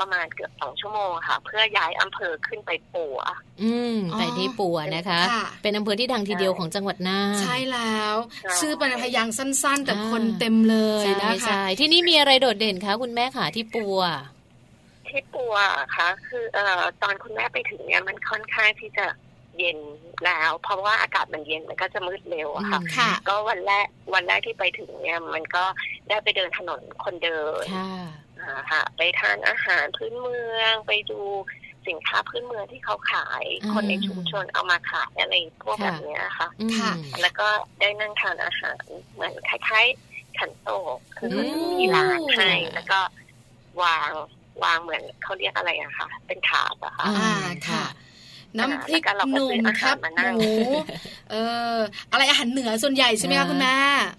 [0.00, 3.18] ประมาณเกือบสองชั่วโมงค่ะ เพื่อย้ายอำเภอขึ้นไปปัว
[3.62, 5.20] อืมไปที่ปัวนะคะ
[5.62, 8.14] เป็นอำเภอที่ดังทีเดียวของจังหวัดน่านใช่แล้ว
[8.58, 13.98] ชื่อเป็นพยางสั้น ๆ แต่คนเต็มเลยนะคะที่นี่มีอะไรโดดเด่นคะคุณแม่ค่ะที่ปัว
[15.08, 15.54] ที่ปัว
[15.96, 19.06] ค่ะ คือเอ่อตอนคุณแม่ไปถึงเนี่ยมันค่อนข้างที่จะ
[19.58, 19.78] เย็น
[20.24, 25.64] แล้ว เพราะว่าอากาศมันเย็นมันก็จะมืดเร็วอะค่ะค่ะก็วันแรกวันแรกที่ไปถึงเนี่ย มันก็
[26.08, 27.64] ได้ไปเดินถนนคนเดิน
[28.44, 31.20] ค่ะอ่าค่ะไปทานอาหารพื้นเมือง ไปดู
[31.88, 37.48] สินค้าพื้นเมืองที่เขาขายอืมคนในชุมชนเอามาขายอะไรพวกค่ะแบบเนี้ยค่ะอืมค่ะ แล้วก็
[37.80, 43.00] ได้นั่งทานอาหารเหมือนคล้ายๆขันโตกคือเขาจะอืมมีร้านให้แล้วก็
[43.82, 44.10] วาง
[44.64, 47.34] วางเหมือนเขาเรียกอะไรอะค่ะ เป็นถาดอะค่ะอ่าอ่า
[47.68, 47.84] ค่ะ
[48.58, 50.54] น้ำพริกแล้วก็เราหก็นุ่ซื้มออาคหารัรบมานั่งหมู
[51.30, 51.34] เอ
[51.74, 51.76] อ
[52.12, 53.76] อะไรอาหารเหนือส่วนใหญ่ใช่ไหมคะคุณแม่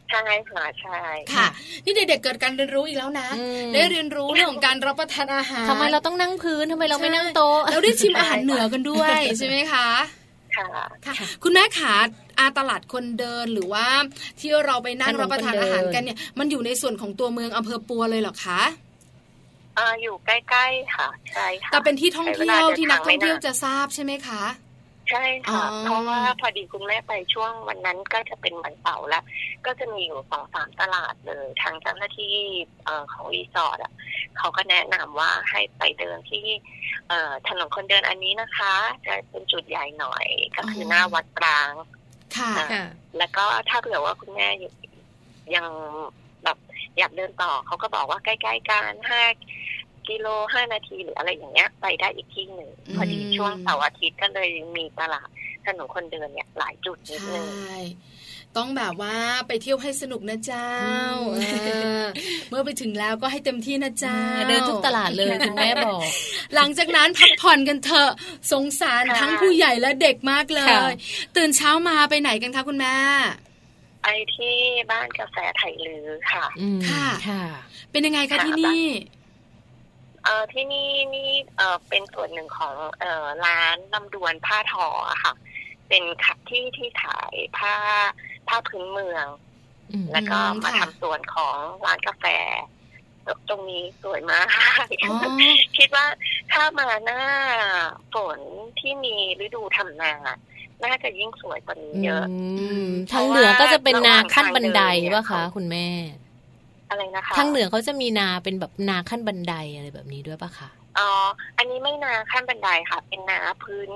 [0.10, 0.98] ใช่ค่ะใช่
[1.34, 1.48] ค่ะ
[1.86, 9.88] นี่เด็กๆเกิดการเรียนรู้อีกแล้วนะอืมได้เรียนรู้เรื่องของการรับประทานอาหารทำไมเราต้องนั่งพื้นทำไมเราไม่นั่งโต๊ะแล้วได้ชิมอาหารเหนือกันด้วยใช่ไหมคะ
[10.58, 10.68] ค่ะ
[11.06, 11.94] ค่ะคุณแม่ขา
[12.40, 13.86] อาตลาดคนเดินหรือว่า
[14.40, 18.62] ที่เราไปนั่งถนนรับประทานคนเดินอาหารกันเนี่ย มันอยู่ในส่วนของตัวเมืองอำเภอปัวเลยเหรอคะ
[19.78, 24.44] อ่าอยู่ใกล้ๆค่ะใช่ค่ะแต่เป็นที่ท่องเที่ยวใช้เวลาที่นักท่องเที่ยวเดินทางไม่นานจะทราบใช่ไหมคะ
[25.12, 29.24] ใช่ค่ะอ๋อเพราะว่าพอดีคุณแม่ไปช่วงวันนั้นก็จะเป็นวันเสาร์แล้ว
[29.66, 32.36] ก็จะมีอยู่สองสามตลาดเลยทางเจ้าหน้าที่
[32.86, 33.94] เอ่อของรีสอร์ทอะ
[34.38, 36.46] เขาก็แนะนำว่าให้ไปเดินที่
[37.08, 38.74] เอ่อถนนคนเดินอันนี้นะคะ
[39.06, 40.26] จะเป็นจุดใหญ่หน่อย
[40.58, 41.72] ก็คืออหน้าวัดกลาง
[42.38, 42.86] ค่ะอ่าค่ะ
[43.18, 44.74] แล้วก็ถ้าเผื่อว่าคุณแม่ยัง
[45.56, 45.68] ยัง
[46.44, 46.58] แบบ
[46.98, 49.24] อยากเดินต่อเขาก็บอกว่าใกล้ๆกันห้า
[50.10, 55.28] กิโลห้านาทีหรืออะไรอย่างเงี้ย ไปได้อีกที่หนึ่งอืมพอดีช่วงเสาร์อาทิตย์ก็เลยมีตลาด
[55.66, 57.48] ถนนคนเดินเนี่ยหลายจุดนิดใช่นึง
[58.58, 59.16] ต้องแบบว่า
[59.48, 60.72] ไปเที่ยวให้สนุกนะเจ้า
[61.36, 61.70] อืมเอ
[62.02, 62.04] อ
[62.50, 66.02] เมื่อไปถึงแล้วก็ให้เต็มที่นะเจ้าเดินทุกตลาดเลยคุณแม่บอก
[66.56, 68.12] หลังจากนั้นพักผ่อนกันเถอะ
[68.52, 70.94] สงสารค่ะทั้งผู้ใหญ่และเด็กมากเลค่ะย
[71.38, 72.96] ตื่นเช้ามาไปไหนกันคะคุณแม่
[74.04, 74.56] ไปที่
[74.92, 77.44] บ้านกาแฟไทยลือค่ะอืมค่ะ ค่ะ
[77.92, 78.84] เป็นยังไงคะค่ะที่นี่
[80.28, 85.34] เอ่อที่นี่นี่เอ่อเป็นส่วนหนึ่งของเอ่อร้านลำดวนผ้าทออะค่ะ
[85.90, 87.76] เป็นขับที่ที่ขายผ้า
[88.48, 89.26] ผ้าพื้นเมือง
[89.92, 92.26] อืมแล้วก็อืมมาค่ะทำส่วนของร้านกาแฟ
[93.50, 94.48] ตรงนี้สวยมาก
[95.04, 95.16] อ๋อ
[95.78, 96.06] คิดว่า
[96.52, 97.24] ถ้ามาหน้า
[98.14, 98.40] ฝน
[98.80, 100.14] ที่มีฤดูทำนา
[100.84, 102.26] น่าจะยิ่งสวยกว่านี้เยอะ
[102.84, 105.88] มทางเหนือก็จะเป็นนาขั้นบันไดระหว่างทางเดินเนี่ยป่ะคะ คุณแม่
[106.90, 111.10] อะไรนะคะ ทางเหนือเขาจะมีนาเป็นแบบนาขั้นบันไดอะไรแบบนี้ด้วยป่ะคะอ๋อ
[111.58, 113.90] อันนี้ไม่นาขั้นบันไดค่ะ เป็นนาพื้น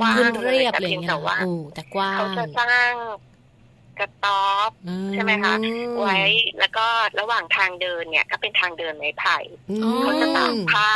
[0.00, 2.92] ว่างพื้นเรียบแต่เลยเพียงเงี้แต่ยว่าโอ้แต่กว้างเขาจะสร้าง
[3.98, 5.54] กระต๊อบอืใช่ไหมคะ
[6.00, 6.18] ไว้
[6.58, 6.86] แล้วก็
[7.20, 9.38] ระหว่างทางเดินเนี่ย ก็เป็นทางเดินไม้ไผ่
[9.70, 10.90] อืมเขาจะตากผ้า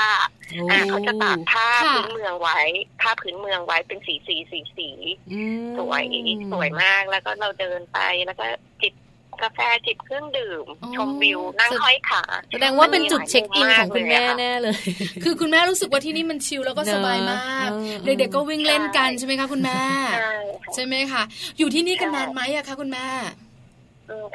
[0.50, 2.60] โอ้อ่าเขาจะตากผ้าค่ะพื้นเมืองไว้
[3.00, 4.90] ผ้าพื้นเมืองไว้เป็นสีสีสีสี
[5.32, 6.04] อืมสวย
[6.52, 8.44] สวยมากแล้วก็เราเดินไปแล้วก็
[8.82, 8.94] จิบ
[9.42, 12.22] กาแฟจิบเครื่องดื่มอ๋อชมวิวนั่งห้อยขา
[12.52, 14.74] แสดงว่าเป็นจุดเช็คอินของคุณแม่แน่เลย
[15.24, 19.80] คือคุณแม่รู้สึกว่าที่นี่มันชิลแล้วก็สบายมากเนอะเด็กๆก็วิ่งเล่นกันใช่ไหมคะคุณแม่
[20.14, 20.32] ใช่
[20.74, 21.22] ใช่ไหมคะ
[21.58, 23.47] อยู่ที่นี่กันนานไหมอะคะคุณแม่อืม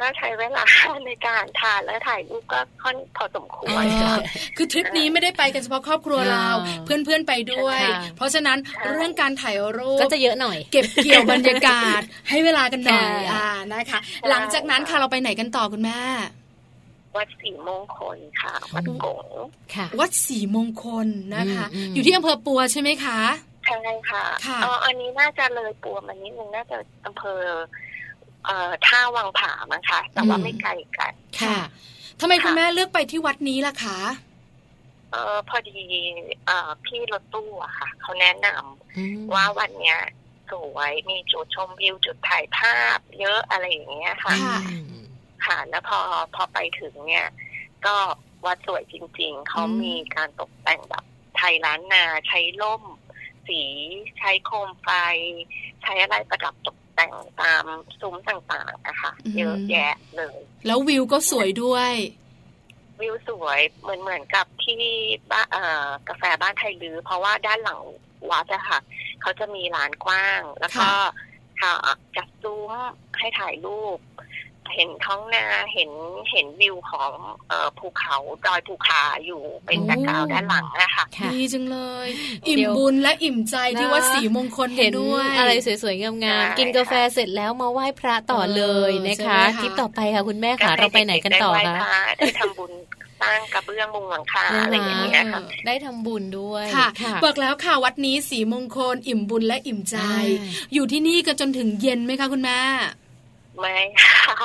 [0.02, 0.64] ก็ใช้เวลา
[1.08, 4.18] ในการทานและถ่ายรูปก็ค่อนพอสมควรอ่า
[4.58, 16.00] คือทริปนี้ไม่ได้ไปกันเฉพาะครอบครัวเราอ่าเพื่อนๆไปด้วยค่ะเพราะฉะนั้นใช่เรื่องการถ่ายรูปก็จะเยอะหน่อย เก็บเกี่ยวบรรยากาศให้เวลากันหน่อยค่ะอ่านะคะ หลังจากนั้นค่ะเราไปไหนกันต่อคุณแม่
[17.18, 19.26] วัดศรีมงคลค่ะ วัดกง
[19.76, 23.20] ค่ะ วัดศรีมงคลนะคะอืมอืมอยู่ที่อำเภอปัวใช่ไหมคะ
[23.66, 27.42] ใช่ค่ะค่ะอ๋ออันนี้น่าจะเลยปัวมันนิดนึงน่าจะอำเภอ
[28.46, 31.58] เอ่อท่าวังผามั้งคะ แต่ว่าอืมไม่ไกลกัน ค่ะ
[32.20, 33.98] ทำไมค่ะคุณแม่เลือกไปที่วัดนี้ล่ะคะ
[35.12, 35.82] เออพอดี
[36.46, 40.00] เอ่อพี่รถตู้อะค่ะ เขาแนะนำอืมว่าวันเนี้ย
[40.52, 45.06] สวยมีจุดชมวิวจุดถ่ายภาพ เยอะอะไรอย่างเงี้ยค่ะ ค่ะอืม
[45.46, 46.00] ค่ะแล้วพอ
[46.36, 47.28] พอไปถึงเนี่ย
[47.86, 47.96] ก็
[48.46, 51.04] วัดสวยจริง ๆ เขาอืมมีการตกแต่งแบบ
[51.38, 52.84] ไทยล้านนาใช้ล่ม
[53.48, 53.62] สี
[54.20, 54.90] ใช้โคมไฟ
[55.82, 57.64] ใช้อะไรประดับตก แต่งตาม
[58.00, 61.92] ซุ้มต่างๆนะคะเยอะแยะเลย แล้ววิวก็สวยด้วย
[63.02, 64.84] วิวสวยเหมือนเหมือนกับที่
[65.32, 67.82] บ้านเอ่อกาแฟบ้านไทยลือ เพราะว่าด้านหลัง
[68.32, 68.80] วัดอะค่ะ
[69.22, 70.90] เขาจะมีลานกว้าง แล้วก็
[71.62, 71.74] ค่ะ
[72.18, 72.72] จัดซุ้ม
[73.20, 74.00] ให้ถ่ายรูป
[74.76, 75.92] เห็นท้องนาเห็น
[76.32, 77.12] เห็นวิวของ
[77.50, 82.08] เอ่อภูเขาดอยภูคาอยู่เป็นแบ็คกราวด์ด้านหลังนะคะค่ะดีจังเลย
[82.48, 85.52] อิ่มเดี๋ยวบุญและอิ่มใจที่นะวัดศรีมงคลเห็นด้วยอะไร
[85.84, 92.72] สวยๆงามใช่ๆกินกาแฟเสร็จแล้วมาไหว้พระต่อเลยนะคะเออใช่ไหมคะทริปต่อไปค่ะคุณแม่ค่ะเราไปไหนกันต่อได้คะไหว้พระได้ทำบุญ
[93.22, 102.60] สร้างกระเบื้องมุงหลังคาอะไรอย่างเงี้ยค่ะได้ทำบุญด้วยค่ะค่ะบอกแล้วค่ะวัดนี้สีมงคลอิ่มบุญและอิ่มใจอ่าอยู่ที่นี่กันจนถึงเย็นไหมคะคุณแม่
[103.60, 104.36] ไม่ค่ะ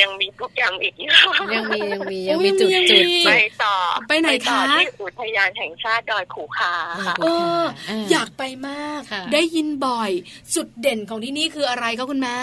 [0.00, 1.20] ยังมีโปรแกรมอีกเยอะ
[1.54, 3.30] ยังมียังมียังมีจุดจุดไป
[3.62, 3.74] ต่อ
[4.08, 6.74] ไปไหนคะที่อุทยานแห่งชาติดอยขู่คา
[7.06, 7.26] ค่ะเอ
[7.60, 7.62] อ
[8.10, 9.00] อยากไปมาก
[9.32, 10.10] ได้ยินบ่อย
[10.54, 12.38] จุดเด่นของที่นี่คืออะไรคะคุณแม่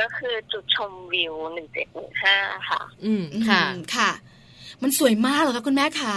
[0.00, 2.36] ก็คือจุดชมวิวหนึ่งเจ็ดหนึ่งห้า
[2.70, 3.62] ค่ะ อืมค่ะ
[3.96, 4.10] ค่ะ
[4.82, 6.16] มันสวยมากเหรอคะคุณแม่คะ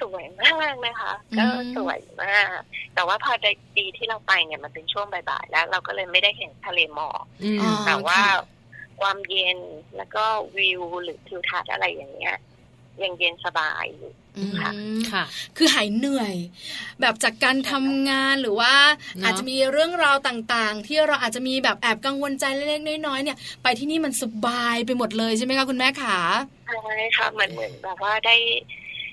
[0.00, 1.46] สวยมากนะคะก็
[1.76, 2.58] สวยมาก
[2.94, 3.46] แต่ว่าพอใน
[3.76, 7.24] ปีที่เราไปเนี่ยมันเป็นช่วงบ่ายๆแล้ว เราก็เลยไม่ได้เห็นทะเลหมอก
[7.86, 8.20] แต่ว่า
[9.00, 9.58] ความเย็น
[9.96, 10.24] แล้วก็
[10.56, 12.36] วิวหรือทิวทัศน์อะไรอย่างเงี้ย
[13.02, 14.12] ยังเย็นสบายอยู่
[14.60, 14.72] ค่ะ
[15.12, 15.24] ค่ะ
[15.56, 16.34] คือหายเหนื่อย
[17.00, 18.72] แบบจากการทำงานหรือว่า
[19.24, 26.18] อาจจะมีเรื่องราวต่างๆ ที่เราอาจจะมีแบบแอบกังวลใจเล็กๆน้อยๆเนี่ย ไปที่นี่มันสบายไปหมดเลยใช่ไหมคะคุณแม่ขา
[26.66, 28.36] ใช่ค่ะเหมือนเหมือนแบบว่าได้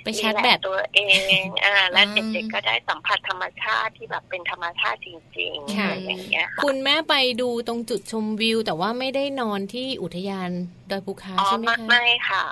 [0.05, 1.01] ไปชาร์จแบตตัวเอ
[1.41, 10.49] งอ่าและเด็กๆก็ได้สัมผัสธรรมชาติที่แบบเป็นธรรมชาติจริงๆอะไรอย่างเงี้ยคุณแม่ไปดูตรงจุดชมวิว แต่ว่าไม่ได้นอนที่อุทยาน
[10.91, 12.43] ดอยภูคาใช่ไหมคะไม่ค่ะ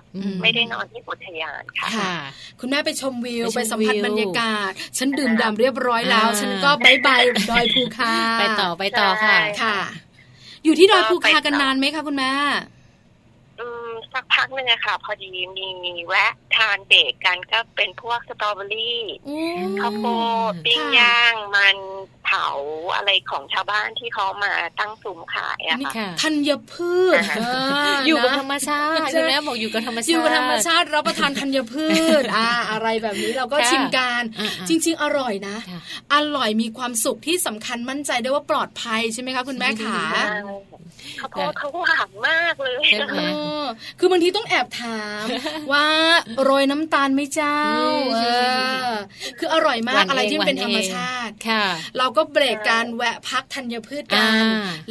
[0.41, 2.15] ไม่ได้นอนที่อุทยานค่ะค่ะ
[2.59, 9.77] คุณแม่ไปชมวิวไปสัมผัสบรรยากาศ ฉันดื่มด่ำเรียบร้อยแล้ว ฉันก็บายบายดอยภูคาไปต่อไปต่อค่ะค่ะ
[10.65, 12.31] อยู่ที่ดอยภูคากันนานไหมคะคุณแม่
[14.13, 15.29] สักพักนึงอะค่ะ พอดี
[15.85, 19.01] มีแวะทานเบรกกันก็เป็นพวกสตรอเบอรี่
[19.79, 20.05] ข้าวโพ
[20.49, 21.77] ดปิ้งย่างมัน
[22.25, 22.47] เผา
[22.95, 27.19] อะไรของชาวบ้านที่เขามาตั้งซุ้มขายอะค่ะธัญพืช
[28.07, 31.85] อยู่กับธรรมชาติคุณแม่บอกอยู่กับธรรมชาติอยู่กับธรรมชาติรับประทานธัญพื
[32.21, 34.21] ชอ่าอะไรแบบนี้เราก็ชิมกัน
[34.69, 35.57] จริง ๆ อร่อยนะ
[36.13, 39.99] อร่อยมีความสุขที่สำคัญมั่นใจได้ว่าปลอดภัยใช่ไหมคะคุณแม่ขา
[41.17, 42.83] เขาเขาหวานมากเลย
[43.99, 45.25] คือบางทีต้องแอบถาม
[45.71, 45.87] ว่า
[46.43, 47.59] โรยน้ำตาลไม่เจ้า
[49.39, 51.65] คืออร่อยมากอะไรที่เป็นธรรมชาติค่ะ
[51.97, 54.31] เราก็เบรกการแวะพักธัญพืชกัน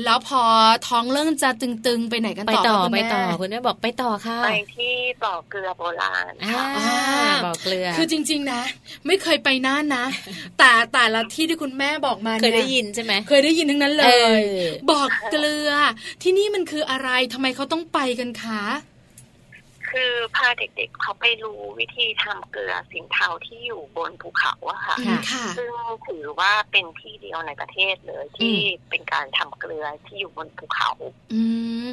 [0.05, 0.43] แล้วพอ
[0.89, 6.67] ท้องเรื่องจะตึงๆ ไปไหนกันต่อไปต่อไปต่อคุณแม่บอกไปต่อค่ะไปที่บ่อเกลือโบราณค่ะ
[7.45, 8.63] บ่อเกลือ คือจริง ๆนะ
[9.07, 10.05] ไม่เคยไปน่านนะ
[10.59, 14.05] แต่แต่ละที่ที่คุณแม่บอกมาเคยได้ยินใช่ไหมเคยได้ยินทั้งนั้นเล
[14.39, 14.41] ย
[14.91, 15.01] บ่อ
[15.31, 15.71] เกลือ
[16.23, 18.63] ที่นี่มันคืออะไรทำไมเขาต้องไปกันคะ
[19.93, 24.97] คือพาเด็กๆเขาไปรู้วิธีทำเกลือสินเทาที่อยู่บนภูเขาอะค่ะ
[25.57, 25.73] ซึ่ง
[26.07, 28.55] ถือว่าเป็นที่เดียวในประเทศเลยที่
[28.91, 30.91] เป็นการทำเกลือที่อยู่บนภูเขา
[31.33, 31.43] อื
[31.85, 31.87] ม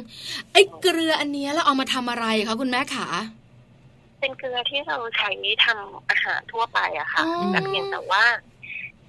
[0.52, 3.06] ไอ้เกลืออันนี้เราเอามาทำอะไรคะคุณแม่ขา
[4.20, 5.30] เป็นเกลือที่เราใช้
[5.64, 8.24] ทำอาหารทั่วไปอะค่ะแต่เพียงแต่ว่า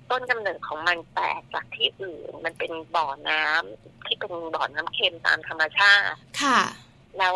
[0.10, 6.60] ต้นกำเนิดของมันแตกจากที่อื่น มันเป็นบ่อน้ำที่เป็นบ่อน้ำเค็มตามธรรมชาติ ค่ะ
[7.20, 7.36] แล้ว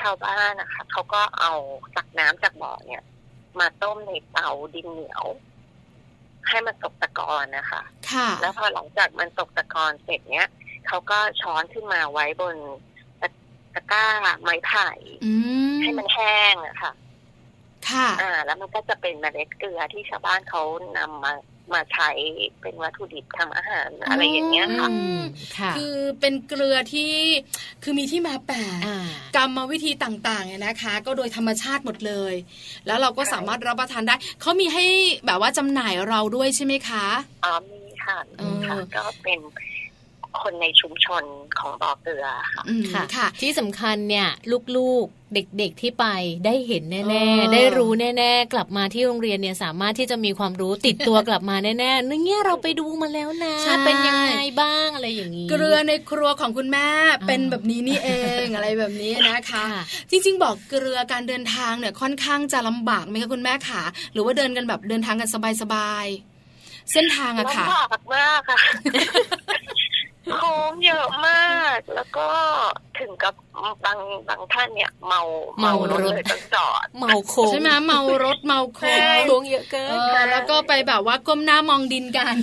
[0.00, 1.52] ชาวบ้านนะคะเขาก็เอา
[1.94, 3.02] สักน้ำจากบ่อเนี่ย
[3.60, 5.24] มาต้มในเตาดินเหนียว
[6.48, 7.82] ให้มันตกตะกอนนะคะ
[8.12, 10.48] ค่ะ แล้วพอหลังจากมันตกตะกอนเสร็จเนี้ย
[10.88, 12.56] เขาก็ช้อนขึ้นมาไว้บน
[13.74, 14.06] ตะกร้า
[14.42, 14.88] ไม้ไผ่
[15.82, 16.92] ให้มันแห้งอะค่ะ
[17.90, 20.62] ค่ะ อ่า แล้วมันก็จะเป็นเมล็ดเกลือที่ชาวบ้านเขา
[20.98, 21.32] นำมา
[21.74, 22.10] มาใช้
[22.60, 24.88] เป็นวัตถุดิบทำอาหารอะไรอย่างเงี้ยค่ะ
[25.76, 27.12] คือเป็นเกลือที่
[27.82, 28.64] คือมีที่มาแปะ
[29.36, 32.34] กรรมวิธีต่างๆเนี่ยนะคะ ก็โดยธรรมชาติหมดเลย
[32.86, 34.84] แล้วเราก็สามารถรับประทานได้เขามีให้
[35.26, 37.06] แบบว่าจำหน่ายเราด้วยใช่ไหมคะ
[37.44, 38.18] อ๋อมีค่ะ
[38.66, 39.38] ค่ะก็เป็น
[40.40, 41.24] คนในชุมชน
[41.58, 42.62] ของบ่อเกลือค่ะ
[43.16, 44.28] ค่ะที่สำคัญเนี่ย
[44.76, 46.06] ลูกๆเด็กๆที่ไป
[46.46, 53.54] ได้เห็นแน่ๆ ได้รู้แน่ๆ กลับมาที่โรงเรียนเนี่ยสามารถที่จะมีความรู้ติดตัวกลับมาแน่ๆเนี่ยเราไปดูมาแล้วนะ
[53.86, 56.88] เป็นยังไงบ้างอะไรอย่างนี้ เกลือในครัวของคุณแม่
[57.26, 58.10] เป็นแบบนี้นี่เอ
[58.42, 59.64] งอะไรแบบนี้นะคะ
[60.10, 65.28] จริงๆ บอกเกลือการเดินทางเนี่ยค่อนข้างจะลำบากไหมคะคุณแม่ขาหรือว่าเดินกันแบบเดินทางกัน
[65.62, 68.58] สบายๆเส้นทางอะค่ะลำบากมากค่ะ
[70.36, 72.28] โค้งเยอะมาก แล้วก็
[72.98, 73.34] ถึงกับ
[73.84, 73.98] บาง
[74.28, 75.20] บางท่านเนี่ย เมา
[75.60, 78.98] เมารถเลยต้องจอดเมาโค้งใช่ไหมเมารถเมาโค้ง
[79.28, 82.34] โค้งเยอะเกินแล้วก็ไปแบบว่าก้มหน้ามองดินกัน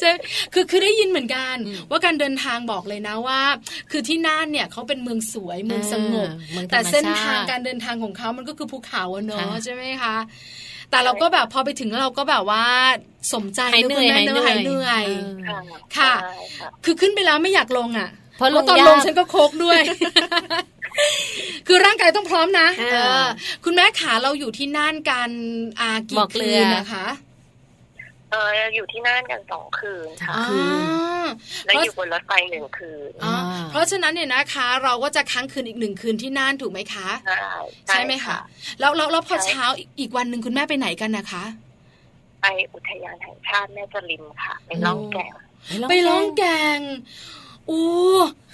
[0.00, 0.10] ใช่
[0.54, 1.56] คือคือได้ยินเหมือนกัน
[1.90, 3.40] ว่าการเดินทางบอกเลยนะว่า
[3.90, 6.28] คือที่น่านเนี่ยเขาเป็นเมืองสวยเมืองสงบ
[6.72, 10.16] แต่เส้นทางการเดินทางของเขามันก็คือภูเขาเนาะใช่ไหมคะ
[10.90, 12.64] แต่เราก็แบบพอไปถึงแล้วเราก็แบบว่า
[13.32, 15.04] สมใจเหนื่อยหายเหนื่อย
[15.96, 16.12] ค่ะ
[16.84, 19.80] คือขึ้นไปแล้วไม่อยากลงอะเพราะตอนลงฉันก็โคกด้วย
[21.66, 22.68] คือร่างกายต้องพร้อมนะ
[23.64, 25.30] คุณแม่ขาเราอยู่ที่น่านกัน
[25.80, 27.06] อากี่คืนนะคะ
[28.30, 30.34] เอออยู่ที่น่านกันสองคืนค่ะ
[31.64, 33.12] แล้วอยู่บนรถไฟหนึ่งคืน
[33.70, 37.52] เพราะฉะนั้นเนี่ยนะคะ เราก็จะค้างคืนอีกหนึ่งคืนที่น่านถูกไหมคะใช่
[37.88, 38.38] ใช่ไหมคะ
[38.80, 39.64] แล้วแล้วพอเช้า
[40.00, 41.44] อีกวันหนึ่งคุณแม่ไปไหนกันนะคะ
[42.42, 45.32] ไปอุทยานแห่งชาติแม่จริมค่ะไปล่องแก่ง
[45.90, 46.78] ไปล่องแก่ง
[47.70, 47.88] โอ้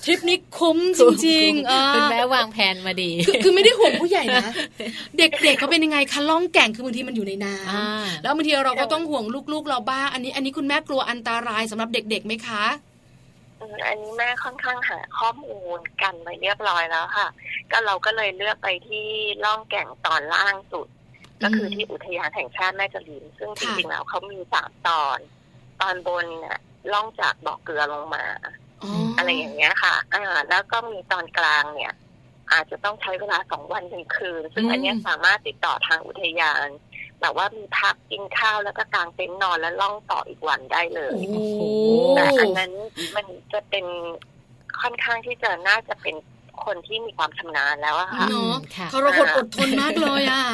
[0.04, 3.10] ทริปนี้คุ้มจริงๆคุณแม่วางแผนมาดี
[3.42, 4.52] คือไม่ได้ห่วงผู้ใหญ่นะ
[5.18, 12.64] เด็กๆเขาเป็นยังไงคะล่องแก่งคือบางทีมันอยู่ในน้ำแล้วบางทีเราก็ต้องห่วงลูกๆเราบ้างอันนี้ อันนี้คุณแม่กลัวอันตรายสำหรับเด็กๆไหมคะ
[13.88, 17.28] อันนี้แม่ค่อนข้างหาข้อมูลกันไว้เรียบร้อยแล้วค่ะ
[17.70, 19.08] ก็เราก็เลยเลือกไปที่
[19.44, 20.86] ล่องแก่งตอนล่างสุด
[21.42, 25.18] ก็คือที่อุทยานแห่งชาติแม่จลินซึ่งจริงๆแล้วเขามีสามตอน
[25.80, 26.58] ตอนบนเนี่ย
[26.92, 28.24] ล่องจากบ่อเกลือลงมา
[29.16, 31.92] อะไรอย่างเงี้ยค่ะอ่าแล้วก็มีตอนกลางเนี่ย
[32.52, 36.68] อาจจะต้องใช้เวลาสองวันหนึ่งคืน ซึ่งอันนี้สามารถติดต่อทางอุทยาน
[37.20, 41.18] แบบว่ามีพักกินข้าวแล้วก็กางเต็นท์นอนแล้วล่องต่ออีกวันได้เลย
[42.16, 42.72] แต่อันนั้น
[43.16, 43.86] มันจะเป็น
[44.80, 46.14] ค่อนข้างที่จะน่าจะเป็น
[46.64, 48.56] คนที่มีความชำนาญแล้วอะค่ะเนาะ
[48.90, 50.44] เขาเราอดทนมากเลยอะ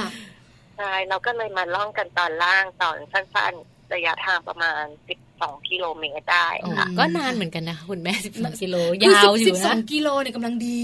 [0.77, 6.47] ใช่เราก็เลยมาล่องกันตอนล่างตอนสั้นๆ ระยะทางประมาณสิบ สองกิโลเมตรได้
[6.79, 10.79] ค่ะก็นานเหมือนกันนะคุณแม่สิบสองกิโลยาวอยู่นะสิบสองกิโลเนี่ยกำลังดี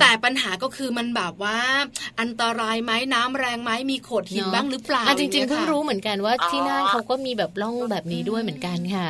[0.00, 1.58] แต่ปัญหาก็คือมันแบบว่า
[2.20, 9.08] อันตรายไหมน้ำแรงไหมมีโขดหินบ้างหรือเปล่าจริงๆเพิ่งรู้เหมือนกันว่าที่นั่นเขาก็มีแบบล่องแบบนี้ด้วยเหมือนกันค่ะ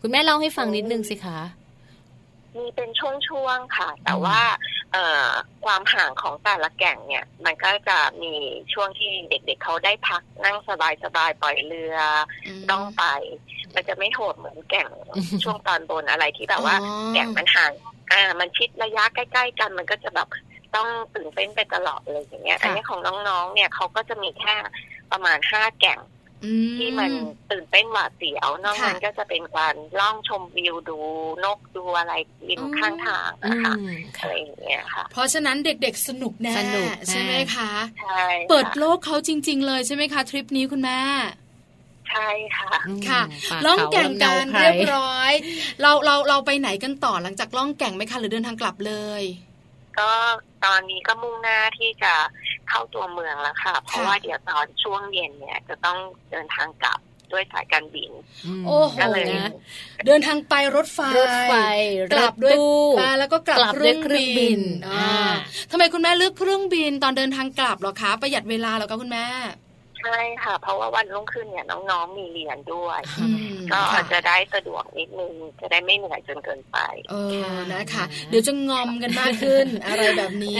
[0.00, 1.40] คุณแม่เล่าให้ฟังนิดนึงสิคะ
[2.56, 4.40] มีเป็นช่วงๆค่ะ แต่ว่า
[4.92, 5.28] เอ่อ
[5.64, 8.32] ความห่างของแต่ละแก่งเนี่ย มันก็จะมี
[8.72, 10.70] ช่วงที่เด็กๆเเขาได้พักนั่งส
[11.16, 11.96] บายๆปล่อยเรือ
[12.70, 13.04] ต้องไป
[13.74, 14.88] มันจะไม่โหดเหมือนแก่ง
[15.42, 16.76] ช่วงตอนบนอะไรที่แบบว่า
[17.14, 17.72] แก่งมันห่าง
[18.12, 20.28] อ่า มันชิดระยะใกล้ ๆ กัน มันก็จะแบบ
[20.74, 24.54] ต้องตื่นเต้นไปตลอดเลยอย่างเงี้ย อันนี้ของน้องๆ เนี่ยเขาก็จะมีแค่
[25.12, 26.00] ประมาณห้าแก่ง
[26.78, 27.10] ที่มัน
[27.50, 30.98] ตื่นเต้นหวาดเสียวนอกนั้นก็จะเป็นการล่องชมวิวดู
[31.44, 32.12] นกดูอะไร
[32.48, 33.74] ริมข้างทางนะคะ
[34.18, 36.54] อะไรอย่างเงี้ยค่ะ เพราะฉะนั้นเด็กๆสนุกแน่
[37.08, 41.00] ใช่ไหมคะใช่เปิดโลกเขาจริง ๆ เลยใช่ไหมคะ ทริปนี้คุณแม่
[42.10, 42.28] ใช่
[42.58, 42.72] ค่ะ
[43.08, 43.22] ค่ะ
[43.66, 45.32] ล่องแก่งกันเรียบร้อย
[45.82, 49.22] เราเราเราไปไหนกันต่อหลังจากล่องแก่งไหมคะหรือเดินทางกลับเลย
[49.98, 50.10] ก็
[50.64, 52.12] ตอนนี้ก็มุ่งหน้าที่จะ
[52.68, 55.98] เข้าตัวเมืองแล้วค่ะ เพราะว่าเดี๋ยวตอนช่วงเย็นเนี่ยจะต้อง
[56.30, 57.00] เดินทางกลับ
[57.32, 58.10] ด้วยสายการบิน
[58.66, 58.96] โอ้โห
[59.32, 59.50] นะ
[60.06, 61.52] เดินทางไปรถไฟรถไฟ
[62.12, 62.54] กลับด้วย
[63.18, 64.00] แล้วก็กลับเครื่อง
[64.38, 64.60] บิน
[65.70, 69.26] ทำไมคุณแม่เลือกเครื่องบินตอนเดินทางกลับหรอคะประหยัดเวลาหรอคะคุณแม่
[70.00, 73.00] ใช่ค่ะ เพราะว่าวันรุ่งขึ้นเนี่ยน้องๆมีเรียนด้วย
[73.72, 73.80] ก็
[74.12, 76.78] จะได้สะดวกนิดนึงจะได้ไม่เหนื่อยจนเกินไป
[77.10, 77.14] เอ
[77.54, 80.56] อนะคะ เดี๋ยวจะงอมกันมากขึ้น อะไรแบบนี้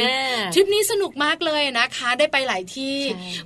[0.54, 2.96] ทริปนี้สนุกมากเลยนะคะ ได้ไปหลายที่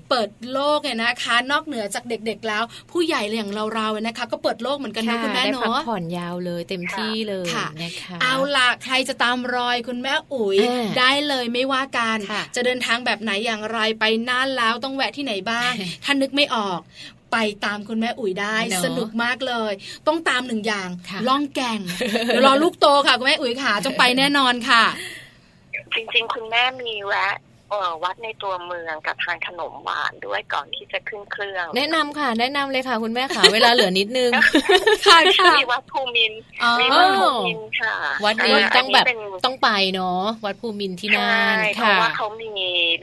[0.08, 2.62] เปิดโลกเนี่ยนะคะ นอกเหนือจากเด็กๆแล้ว
[2.92, 7.46] ผู้ใหญ่อย่างเราๆนะคะ ก็เปิดโลกเหมือนกันนะคุณแม่เนาะได้พักผ่อนยาวเลยเต็มที่เลย
[7.82, 10.58] นะคะเอาล่ะใครจะตามรอยคุณแม่อุ๋ย
[10.98, 12.18] ได้เลยไม่ว่ากัน
[12.56, 15.72] จะเดินทางแบบไหนอย่างไรไปน่านแล้วต้องแวะที่ไหนบ้าง
[16.04, 16.80] ถ้านึกไม่ออก
[17.32, 19.72] ไปตามคุณแม่อุ๋ยได้ สนุกมากเลย
[20.06, 20.88] ต้องตามหนึ่งอย่าง
[21.28, 21.80] ล่องแก่ง
[22.26, 24.84] เดี๋ยวรอลูกโตค่ะคุณแม่อุ๋ยค่ะจะไปแน่นอนค่ะ
[25.94, 27.34] จริง ๆ คุณแม่มีแวะ
[28.04, 34.30] วัดในตัวเมืองกับทานขนมหวานด้วยก่อนที่จะขึ้นเครื่อง แนะนำค่ะ แนะนำเลยค่ะ คุณแม่ค่ะเวลาเหลือนิดนึง
[35.06, 36.32] ค่ะค่ะมีวัดภูมิน
[36.80, 39.06] มีวัดภูมินค่ะวัดนี้ต้องแบบ
[39.44, 42.50] ต้องไปเนาะวัดภูมินที่นั่นค่ะเพราะว่าเขามี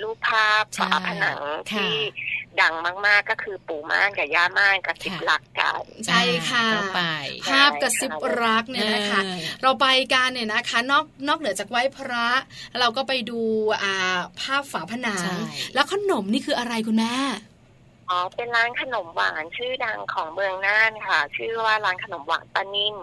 [0.04, 1.40] รูปภาพฝาผนัง
[1.72, 1.94] ที่
[2.62, 7.02] ดังมาก ๆ ก็คือปู่ม่านกับย่าม่านกับสิบลักกันใช่ค่ะไป
[7.52, 9.22] ภาพกับสิบรักเนี่ยนะคะ
[9.62, 12.28] เราไปกันเนี่ยนะคะ นอกนอกเหนือจากไหว้พระ
[12.80, 13.42] เราก็ไปดู
[13.84, 15.26] อ่าภาพฝาผนัง
[15.74, 17.16] แล้วขนมนี่คืออะไรคุณแม่
[18.10, 22.96] อ๋อเป็นร้านขนมหวานชื่อดังของเมืองน่านค่ะ ชื่อว่าร้านขนมหวานป้านิ่ม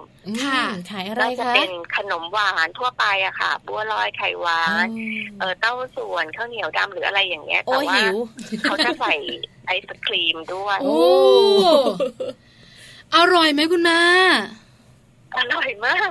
[0.42, 4.88] ค่ะขายอะไรคะจะเป็นขนมหวานทั่วไปอะค่ะ บัวลอยไข่หวาน
[5.38, 8.00] เออเต้าส่วนข้าวเหนียวดำหรืออะไรอย่างเงี้ยแต่ว่า
[8.62, 9.14] เขาจะใส่
[9.66, 10.96] ไอศครีมด้วยโอ้
[13.16, 14.00] อร่อยไหมคุณแม่
[15.39, 16.09] อร่อยมาก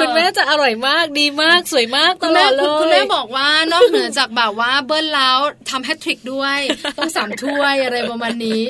[0.00, 5.38] คุณแม่จะอร่อยมากดีมากสวยมากตลอดเลยคุณแม่บอกว่านอกเหนือจากแบบว่าเบิ้ลแล้ว
[5.70, 6.58] ทำแฮตทริกด้วย
[6.98, 8.62] ต้องสามถ้วยอะไรประมาณนี้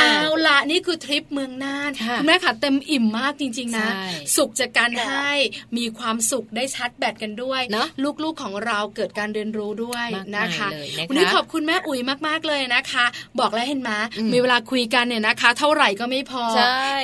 [0.00, 3.88] เอาละนี่คือทริปเมืองน่านคุณแม่ค่ะเต็มอิ่มมากจริง ๆ นะ
[4.36, 5.30] สุขจากการให้
[5.76, 7.60] มีความสุขได้ชัดแบตกันด้วย
[8.22, 10.06] ลูกๆของเราเกิดการเรียนรู้ด้วย
[10.36, 10.68] นะคะ
[11.08, 13.04] วันนี้ขอบคุณแม่อุ๋ยมากๆเลยนะคะ
[13.40, 13.90] บอกแล้วเห็นไหม
[14.32, 16.44] มีเวลาคุยกันเนี่ยนะคะ เท่าไหร่ก็ไม่พอ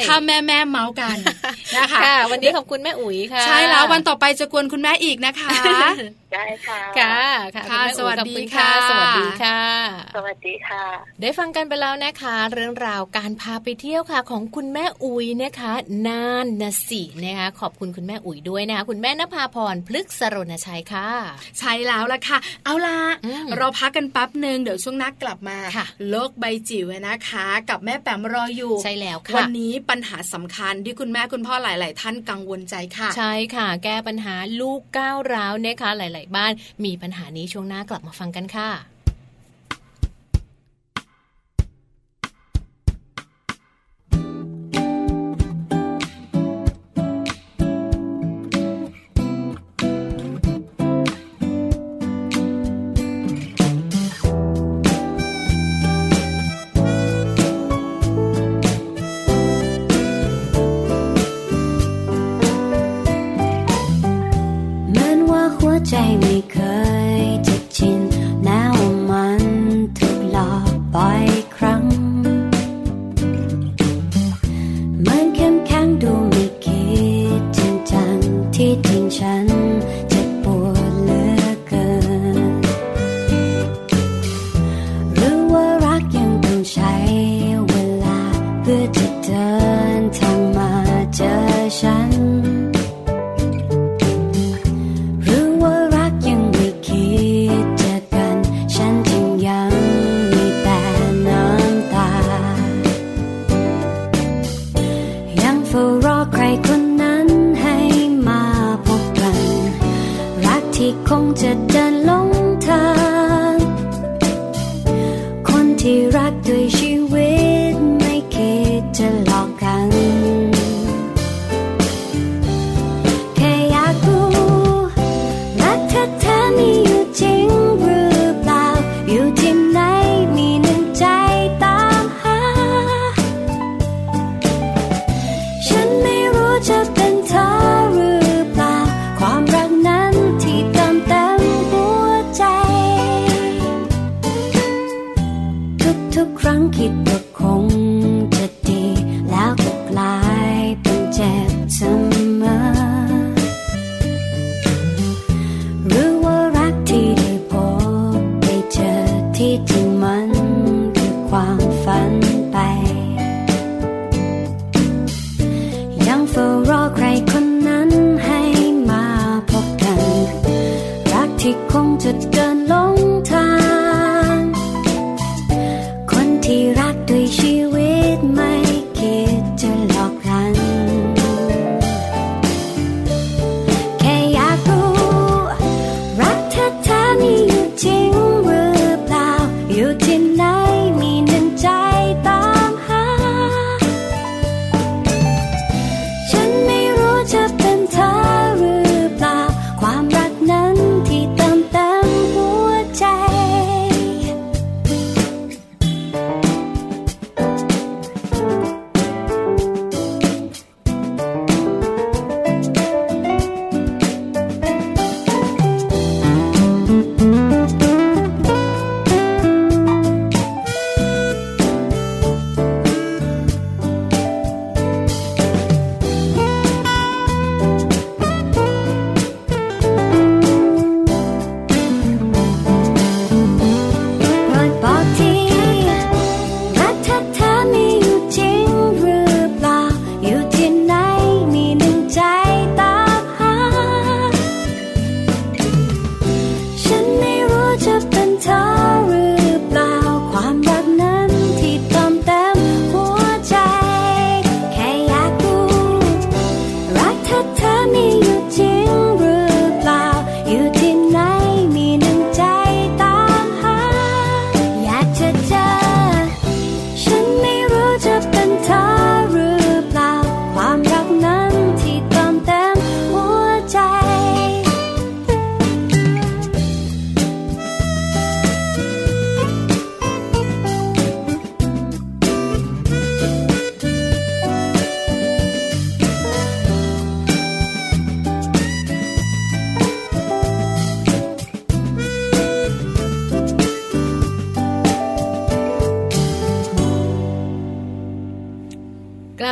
[0.07, 1.17] ถ้าแม่แม่เมาส์กัน
[1.77, 5.51] นะคะวันนี้ขอบคุณแม่อุ๋ยค่ะ ใช่แล้ววันต่อไปจะกวนคุณแม่อีกนะคะ
[6.33, 7.19] ได้ค่ะค่ะ
[7.71, 9.61] ค่ะสวัสดีค่ะ สวัสดีค่ะ
[10.17, 10.85] สวัสดีค่ะ
[11.21, 15.73] ได้ฟังกันไปแล้วนะคะ เรื่องราวการพาไปเที่ยวค่ะ ของคุณแม่อุ๋ยนะคะ
[16.07, 21.09] นานนสินะคะขอบคุณคุณแม่อุ๋ยด้วยนะคะคุณแม่นภาพรพฤกษรณชัยค่ะ
[21.59, 22.99] ใช่แล้วล่ะค่ะ เอาล่ะ
[23.57, 25.59] เราพักกันปั๊บหนึ่งเดี๋ยวช่วงนักกลับมา
[26.11, 36.53] โลกใบจิ๋วนะคะ กับแม่แปมรออยู่ใช่แล้วค่ะวันนี้ปัญหาสำคัญที่คุณแม่คุณคุณพ่อหลาย ๆ ท่านกังวลใจค่ะ ใช่ค่ะ แก้ปัญหาลูกก้าวร้าวนะคะหลาย ๆ บ้าน
[36.85, 38.96] มีปัญหานี้ช่วงหน้ากลับมาฟังกันค่ะ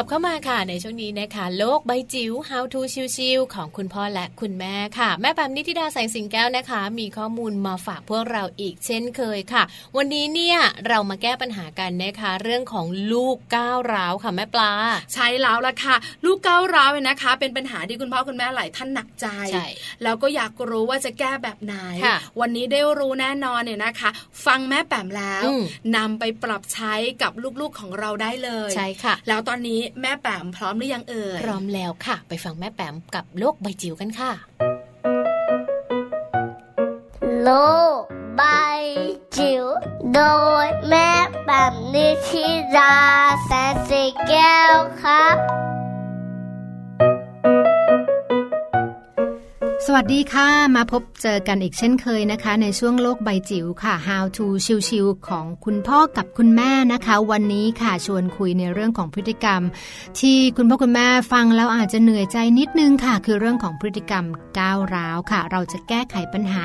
[0.04, 0.34] ลับเข้ามา
[0.68, 2.80] ในช่วงนี้นะคะ โลกใบจิ๋ว How to
[3.16, 9.62] ชิวๆของคุณพ่อและคุณแม่ค่ะ แม่แปมนิติดาแสงสิงแก้วนะคะ มีข้อมูลมาฝากพวกเราอีกเช่นเคยค่ะ
[9.96, 10.58] วันนี้เนี่ย
[10.88, 14.72] เรามาแก้ปัญหากันนะคะ เรื่องของลูกก้าวร้าวค่ะแม่ปลา
[15.14, 19.66] ใช่แล้วล่ะค่ะ ลูกก้าวร้าวเนี่ยนะคะ เป็นปัญหาที่คุณพ่อคุณแม่หลายท่านหนักใจใช่
[20.02, 21.74] แล้วก็อยากรู้ว่าจะแก้แบบไหน
[22.40, 24.10] วันนี้ได้รู้แน่นอนเนี่ยนะคะ
[24.46, 25.42] ฟังแม่แปมแล้ว
[25.96, 34.32] นำไปปรับใช้กับลูกๆของเราได้เลยใช่ค่ะ แล้วตอนนี้แม่แปมพร้อมหรือยังเอ่ย พร้อมแล้วค่ะ ไปฟังแม่แปมกับโลกใบจิ๋วกันค่ะ
[37.42, 37.50] โล
[37.98, 38.00] ก
[38.36, 38.42] ใบ
[39.36, 39.64] จิ๋ว
[40.14, 40.20] โด
[40.64, 41.10] ยแม่
[41.46, 42.46] แบบนิชิ
[42.76, 42.96] รา
[43.44, 45.36] แสนสีแก้วครับ
[49.94, 54.46] วัสดีค่ะ มาพบเจอกันอีกเช่นเคยนะคะ ในช่วงโลกใบจิ๋วค่ะ How to
[54.88, 59.60] ชิวๆของคุณพ่อกับคุณแม่นะคะ วันนี้ค่ะชวนคุยในเรื่องของพฤติกรรม
[60.20, 64.24] ที่คุณพ่อคุณแม่ฟังแล้วอาจจะเหนื่อยใจนิดนึงค่ะ คือเรื่องของพฤติกรรม
[64.58, 66.62] ก้าวร้าวค่ะ เราจะแก้ไขปัญหา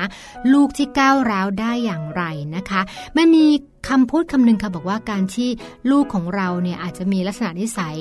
[0.52, 2.22] ลูกที่ก้าวร้าวได้อย่างไร
[2.56, 2.80] นะคะ
[3.14, 3.44] ไม่มี
[3.88, 5.48] คำพูดคำหนึ่งค่ะบอกว่าการที่
[5.90, 7.96] ลูกของเราเนี่ยอาจจะมีลักษณะนิสัย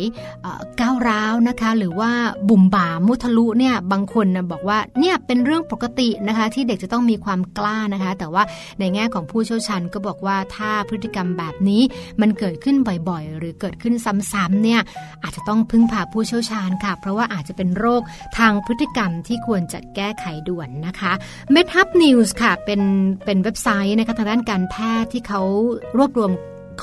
[0.81, 2.11] ก้าวร้าวนะคะ หรือว่า
[2.49, 8.43] บุ่มบ่ามุทะลุเนี่ยบางคนนะบอกว่าเนี่ยเป็นเรื่องปกตินะคะ ที่เด็กจะต้องมีความกล้านะคะ แต่ว่า
[8.79, 11.81] ในแง่ของผู้เชี่ยวชาญก็บอกว่าถ้าพฤติกรรมแบบนี้
[12.21, 12.75] มันเกิดขึ้น
[13.09, 13.95] บ่อยๆ หรือเกิดขึ้น
[14.33, 14.81] ซ้ำๆเนี่ย
[15.23, 18.01] อาจจะต้องพึ่งพาผู้เชี่ยวชาญค่ะ เพราะว่าอาจจะเป็นโรค
[18.37, 21.11] ทางพฤติกรรมที่ควรจะแก้ไขด่วนนะคะ
[21.53, 22.81] m e d h u b News ค่ะเป็น
[23.25, 25.41] เป็นเว็บไซต์นะคะทางด้านการแพทย์ที่เขา
[25.97, 26.31] รวบรวม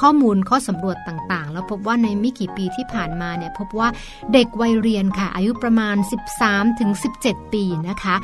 [0.01, 3.89] ข้อมูลข้อสำรวจต่างๆ แล้วพบว่าในไม่กี่ปีที่ผ่านมาเนี่ยพบว่า
[4.33, 5.97] เด็กวัยเรียนค่ะ อายุประมาณ
[6.39, 6.91] 13ถึง
[7.23, 8.17] 17 ปีนะคะ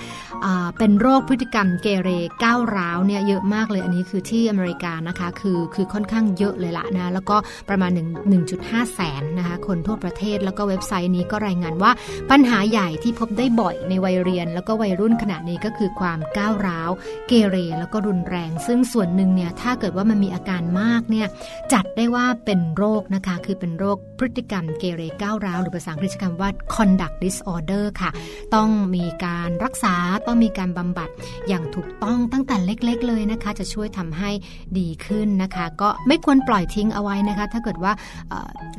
[0.78, 2.10] เป็นโรคพฤติกรรมเกเร
[2.44, 7.36] ก้าวร้าวเนี่ยเยอะมากเลยอันนี้คือที่อเมริกานะคะคือคือค่อนข้างเยอะเลยละนะแล้วก็
[7.68, 11.90] ประมาณ 1 1.5 แสนนะคะคนทั่วประเทศแล้วก็เว็บไซต์นี้ก็รายงานว่า
[12.30, 16.90] ปัญหาใหญ่ที่พบได้บ่อยในวัยเรียน แล้วก็วัยรุ่นขณะนี้ก็คือความก้าวร้าว
[17.28, 21.26] เกเรแล้วก็รุนแรง ซึ่งส่วนหนึ่งเนี่ยถ้าเกิดว่ามันมีอาการมากเนี่ย
[21.72, 28.10] จัดได้ว่าเป็นโรคนะคะ คือเป็นโรคพฤติกรรมเกเรก้าวร้าว หรือภาษาอังกฤษคำว่า conduct disorder ค่ะ
[28.54, 29.94] ต้องมีการรักษา
[30.26, 31.08] ต้องมีการบำบัด
[31.48, 34.30] อย่างถูกต้องตั้งแต่เล็กๆ เลยนะคะ จะช่วยทำให้
[34.78, 37.92] ดีขึ้นนะคะ ก็ไม่ควรปล่อยทิ้งเอาไว้นะคะ ถ้าเกิดว่า
[38.28, 38.32] เ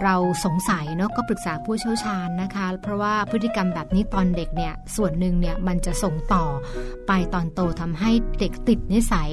[0.03, 0.15] เรา
[0.45, 6.45] สงสัยเนาะก็ปรึกษาผู้เชี่ยวชาญนะคะ เพราะว่าพฤติกรรมแบบนี้ตอนเด็กเนี่ยส่วนหนึ่งเนี่ยมันจะส่งต่อ
[7.07, 9.29] ไปตอนโตทำให้เด็กติดนิสัย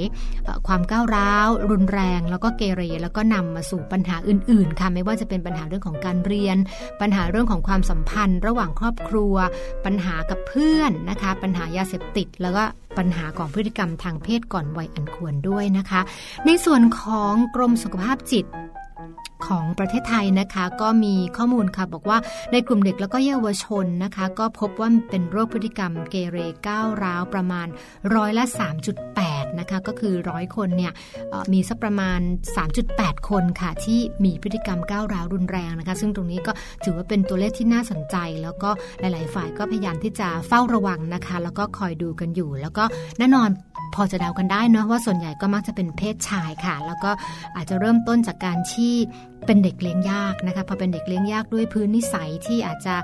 [0.67, 6.57] ความก้าวร้าว รุนแรง แล้วก็เกเรแล้วก็นำมาสู่ปัญหาอื่นๆค่ะไม่ว่าจะเป็นปัญหาเรื่องของการเรียน
[7.01, 9.35] ปัญหาเรื่องของความสัมพันธ์ ระหว่างครอบครัว
[9.85, 12.65] ปัญหากับเพื่อนนะคะ ปัญหายาเสพติด แล้วก็
[12.99, 16.01] ปัญหาของพฤติกรรมทางเพศก่อนวัยอันควรด้วยนะคะ
[16.47, 18.47] ในส่วนของกรมสุขภาพจิต
[19.47, 22.19] ของประเทศไทยนะคะ ก็มีข้อมูลค่ะบอกว่า
[22.53, 26.39] ในกลุ่มเด็กแล้วก็เยาวชนนะคะ ก็พบว่าเป็นโรคพฤติกรรมเกเร
[26.69, 27.67] ก้าวร้าวประมาณ
[28.15, 28.45] ร้อยละ
[29.03, 30.93] 3.8 นะคะ ก็คือร้อยคนเนี่ย
[31.53, 32.21] มีสักประมาณ
[32.75, 36.53] 3.8 คนค่ะ ที่มีพฤติกรรมก้าวร้าวรุนแรงนะคะ ซึ่งตรงนี้ก็
[36.85, 38.71] ถือว่าเป็นตัวเลขที่น่าสนใจ แล้วก็
[39.01, 42.85] หลาย ๆ ฝ่ายก็พยายามที่จะเฝ้าระวังนะคะ แล้วก็คอยดูกันอยู่ แล้วก็
[43.19, 43.51] แน่นอน
[43.95, 47.11] พอจะเดากันได้เนาะว่าส่วนใหญ่ก็มักจะเป็นเพศชายค่ะ แล้วก็
[47.57, 48.95] อาจจะเริ่มต้นจากการที่
[49.51, 52.95] เป็นเด็กเลี้ยงยากนะคะพอเป็นเด็กเลี้ยงยากด้วยพื้นนิสัยที่อาจจะ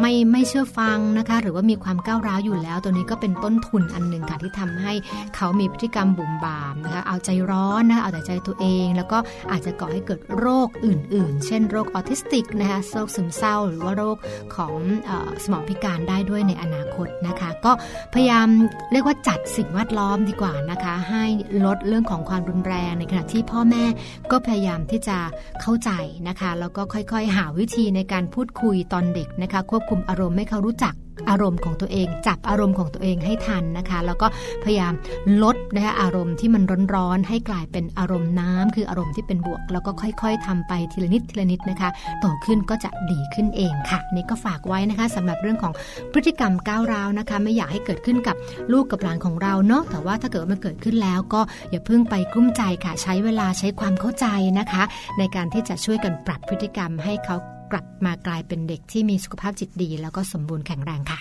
[0.00, 4.92] ไม่ไม่เชื่อฟังนะคะหรือว่ามีความก้าวร้าวอยู่แล้ว ตัวนี้ก็เป็นต้นทุนอันหนึ่งค่ะที่ทำให้
[5.36, 9.18] เขามีพฤติกรรมบุ่มบามนะคะเอาใจร้อนนะเอาแต่ใจตัวเอง แล้วก็
[9.50, 14.16] อาจจะก่อให้เกิดโรคอื่น ๆ เช่นโรคออทิสติกนะคะโรคซึมเศร้า หรือว่าโรค
[14.56, 14.74] ของ
[15.08, 15.10] อ
[15.44, 17.72] สมองพิการได้ด้วยในอนาคตนะคะ ก็
[18.14, 18.48] พยายาม
[18.92, 21.24] เรียกว่าจัดสิ่งแวดล้อมดีกว่านะคะ ให้
[21.64, 23.84] ลดเรื่องของความรุนแรงในขณะที่พ่อแม่
[24.30, 25.18] ก็พยายามที่จะ
[25.62, 25.90] เข้าใจ
[26.28, 30.94] นะคะ แล้วก็ค่อยๆ หาวิธีในการพูดคุยตอนเด็กนะคะ ควบคุมอารมณ์ให้เขารู้จัก
[31.30, 34.26] อารมณ์ของตัวเอง จับอารมณ์ของตัวเองให้ทันนะคะ แล้วก็
[34.64, 34.94] พยายาม
[35.42, 36.62] ลดนะคะอารมณ์ที่มัน
[36.94, 41.90] ร้อนๆให้กลายเป็นอารมณ์น้ำคืออารมณ์ที่เป็นบวก แล้วก็ค่อย ๆทำไปทีละนิดทีละนิดนะคะ
[42.20, 45.72] โตขึ้นก็จะดีขึ้นเองค่ะ นี่ก็ฝากไว้นะคะสำหรับเรื่องของ
[46.12, 48.36] พฤติกรรมก้าวร้าวนะคะ ไม่อยากให้เกิดขึ้นกับ
[48.72, 51.40] ลูกกับหลานของเราเนาะแต่ว่าถ้าเกิดมันเกิดขึ้นแล้ว ก็
[51.70, 54.26] อย่าเพิ่งไปกลุ้มใจค่ะ ใช้เวลาใช้ความเข้าใจ
[54.58, 54.82] นะคะ
[55.18, 57.36] ในการที่จะช่วยกันปรับพฤติกรรมให้เขา
[57.72, 61.20] กลับมากลายเป็นเด็กที่มีสุขภาพจิตดี แล้วก็สมบูรณ์แข็งแรงค่ะ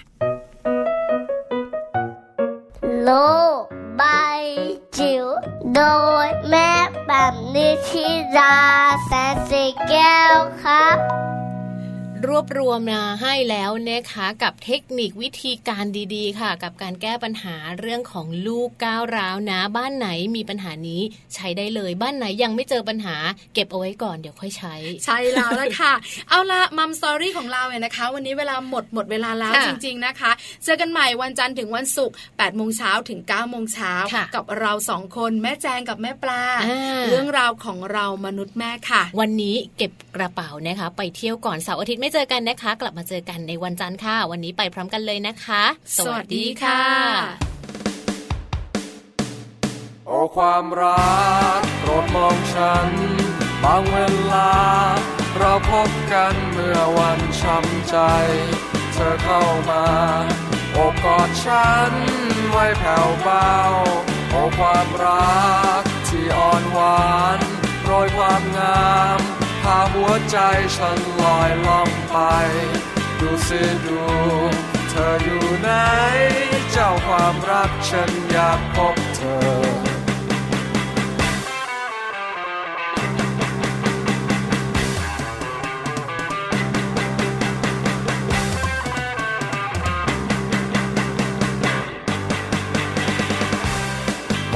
[3.01, 3.09] โล
[3.99, 4.43] บาย
[4.97, 5.25] จิ๋ว
[5.75, 5.81] โด
[6.25, 6.71] ยแม่
[7.07, 8.55] แบบนิชิรา
[9.05, 10.97] แสนสีแก้วครับ
[12.28, 21.01] รวบรวมมาให้แล้วนะคะกับเทคนิควิธีการดีๆ ค่ะ กับการแก้ปัญหาเรื่องของลูกก้าวร้าวนะ บ้านไหนมีปัญหานี้
[21.36, 23.15] ใช้ได้เลย บ้านไหนยังไม่เจอปัญหา
[23.53, 25.93] เก็บเอาไว้ก่อนเดี๋ยวค่อยใช้ ใช่แล้วละค่ะ
[26.30, 30.32] เอาละมัมสตอรี่ของเราเนี่ยนะคะ วันนี้เวลาหมดหมดเวลาแล้วจริง ๆนะคะ
[30.63, 33.93] เจอกันใหม่วันจันทร์ถึงวันศุกร์8โมงเช้าถึง9โมงเช้า
[34.36, 36.41] กับเราสองคนแม่แจงกับแม่ปลา
[37.09, 45.64] เรื่องราวของเรามนุษย์แม่ค่ะ วันนี้เก็บกระเป๋านะคะ ไปเที่ยวก่อนเสาร์อาทิตย์ไม่เจอกันนะคะ กลับมาเจอกันในวันจันทร์ค่ะ วันนี้ไปพร้อมกันเลยนะคะ
[45.97, 46.84] สวัสดีค่ะ
[50.05, 51.20] โอ้ความรั
[51.59, 52.89] กโปรดมองฉัน
[53.64, 53.97] บางเว
[54.32, 54.51] ลา
[55.38, 57.97] เราพบกันเมื่อวันช้ำใจ
[58.93, 59.86] เธอเข้ามา
[60.74, 61.91] โอบกอดฉัน
[62.51, 63.51] ไว้แผ่วเบา
[64.30, 65.41] โอ้ความรั
[65.82, 67.39] กที่อ่อนหวาน
[67.84, 68.86] โรยความงา
[69.20, 70.38] ม พาหัวใจ
[70.78, 72.18] ฉันลอยล่องไป
[73.20, 74.01] ดูสิดู
[74.89, 75.70] เธออยู่ไหน
[76.72, 79.91] เจ้าความรักฉันอยากพบเธอ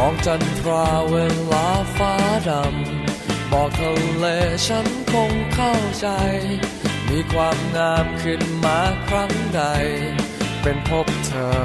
[0.06, 1.16] องจันทราเว
[1.52, 2.14] ลาฟ้า
[2.50, 3.05] ดำ
[3.58, 4.26] บอกทะเล
[4.68, 6.08] ฉันคงเข้าใจ
[7.10, 9.64] มีความงามขึ้นมาครั้งใด
[10.62, 11.60] เป็นพบเธอ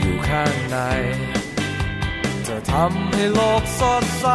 [0.00, 0.78] อยู่ข้างใน
[2.44, 4.28] เธอทำให้โลกสดใส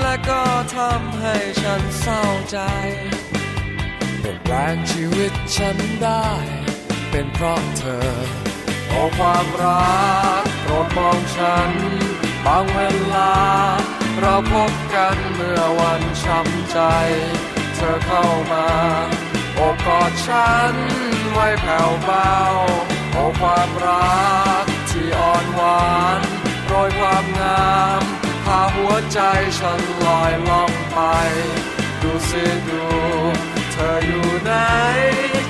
[0.00, 0.42] และก็
[0.76, 2.58] ทำให้ฉันเศร้าใจ
[4.20, 6.28] เป็นแปลงชีวิตฉันได้
[7.10, 8.10] เป็นเพราะเธอ
[8.88, 10.00] โอ้ความรั
[10.42, 11.70] กโปรดมองฉัน
[12.46, 12.80] บางเว
[13.14, 13.32] ลา
[14.20, 16.78] เราพบกันเมื่อวันช้ำใจ
[17.76, 18.68] เธอเข้ามา
[19.54, 20.74] โอบกอดฉัน
[21.32, 22.32] ไว้แผ่วเบา
[23.12, 24.22] โอความรั
[24.64, 26.20] กที่อ่อนหวาน
[26.66, 28.02] โรยความงาม
[28.44, 29.20] พาหัวใจ
[29.58, 31.00] ฉันลอยล่องไป
[32.02, 32.84] ดูสิดู
[33.72, 34.52] เธออยู่ไหน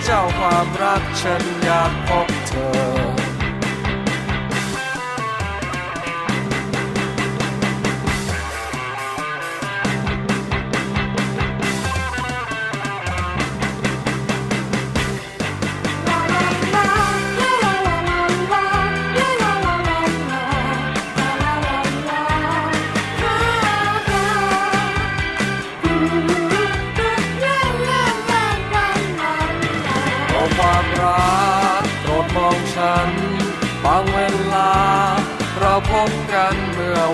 [0.05, 3.12] เจ้าความรักฉันอยากพบเธอ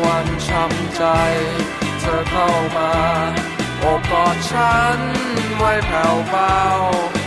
[0.04, 1.04] วันช้ำใจ
[2.00, 2.92] เธอเข้ามา
[3.78, 4.98] โอบกอดฉัน
[5.56, 6.58] ไว้แผ่วเบา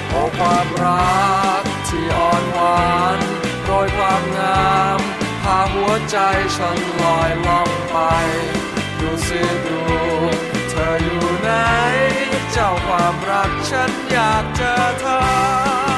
[0.10, 3.20] โอ้ความรักที่อ่อนหวาน
[3.66, 5.00] โดยความงาม
[5.44, 6.18] พาหัวใจ
[6.58, 7.98] ฉันลอยล่องไป
[9.00, 9.82] ดูสิดู
[10.70, 11.52] เธออยู่ไหน
[12.52, 15.91] เจ้าความรักฉันอยากเจอเธอ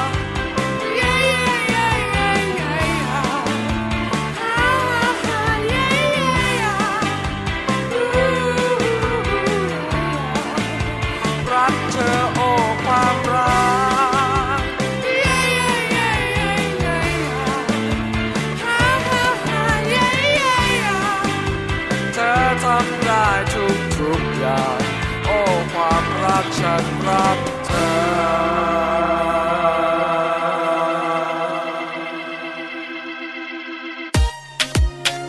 [26.58, 27.94] ฉันรักเธอ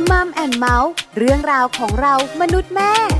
[0.09, 3.14] มัมแอนเมาส์เรื่องราวของเรามนุษย์แม่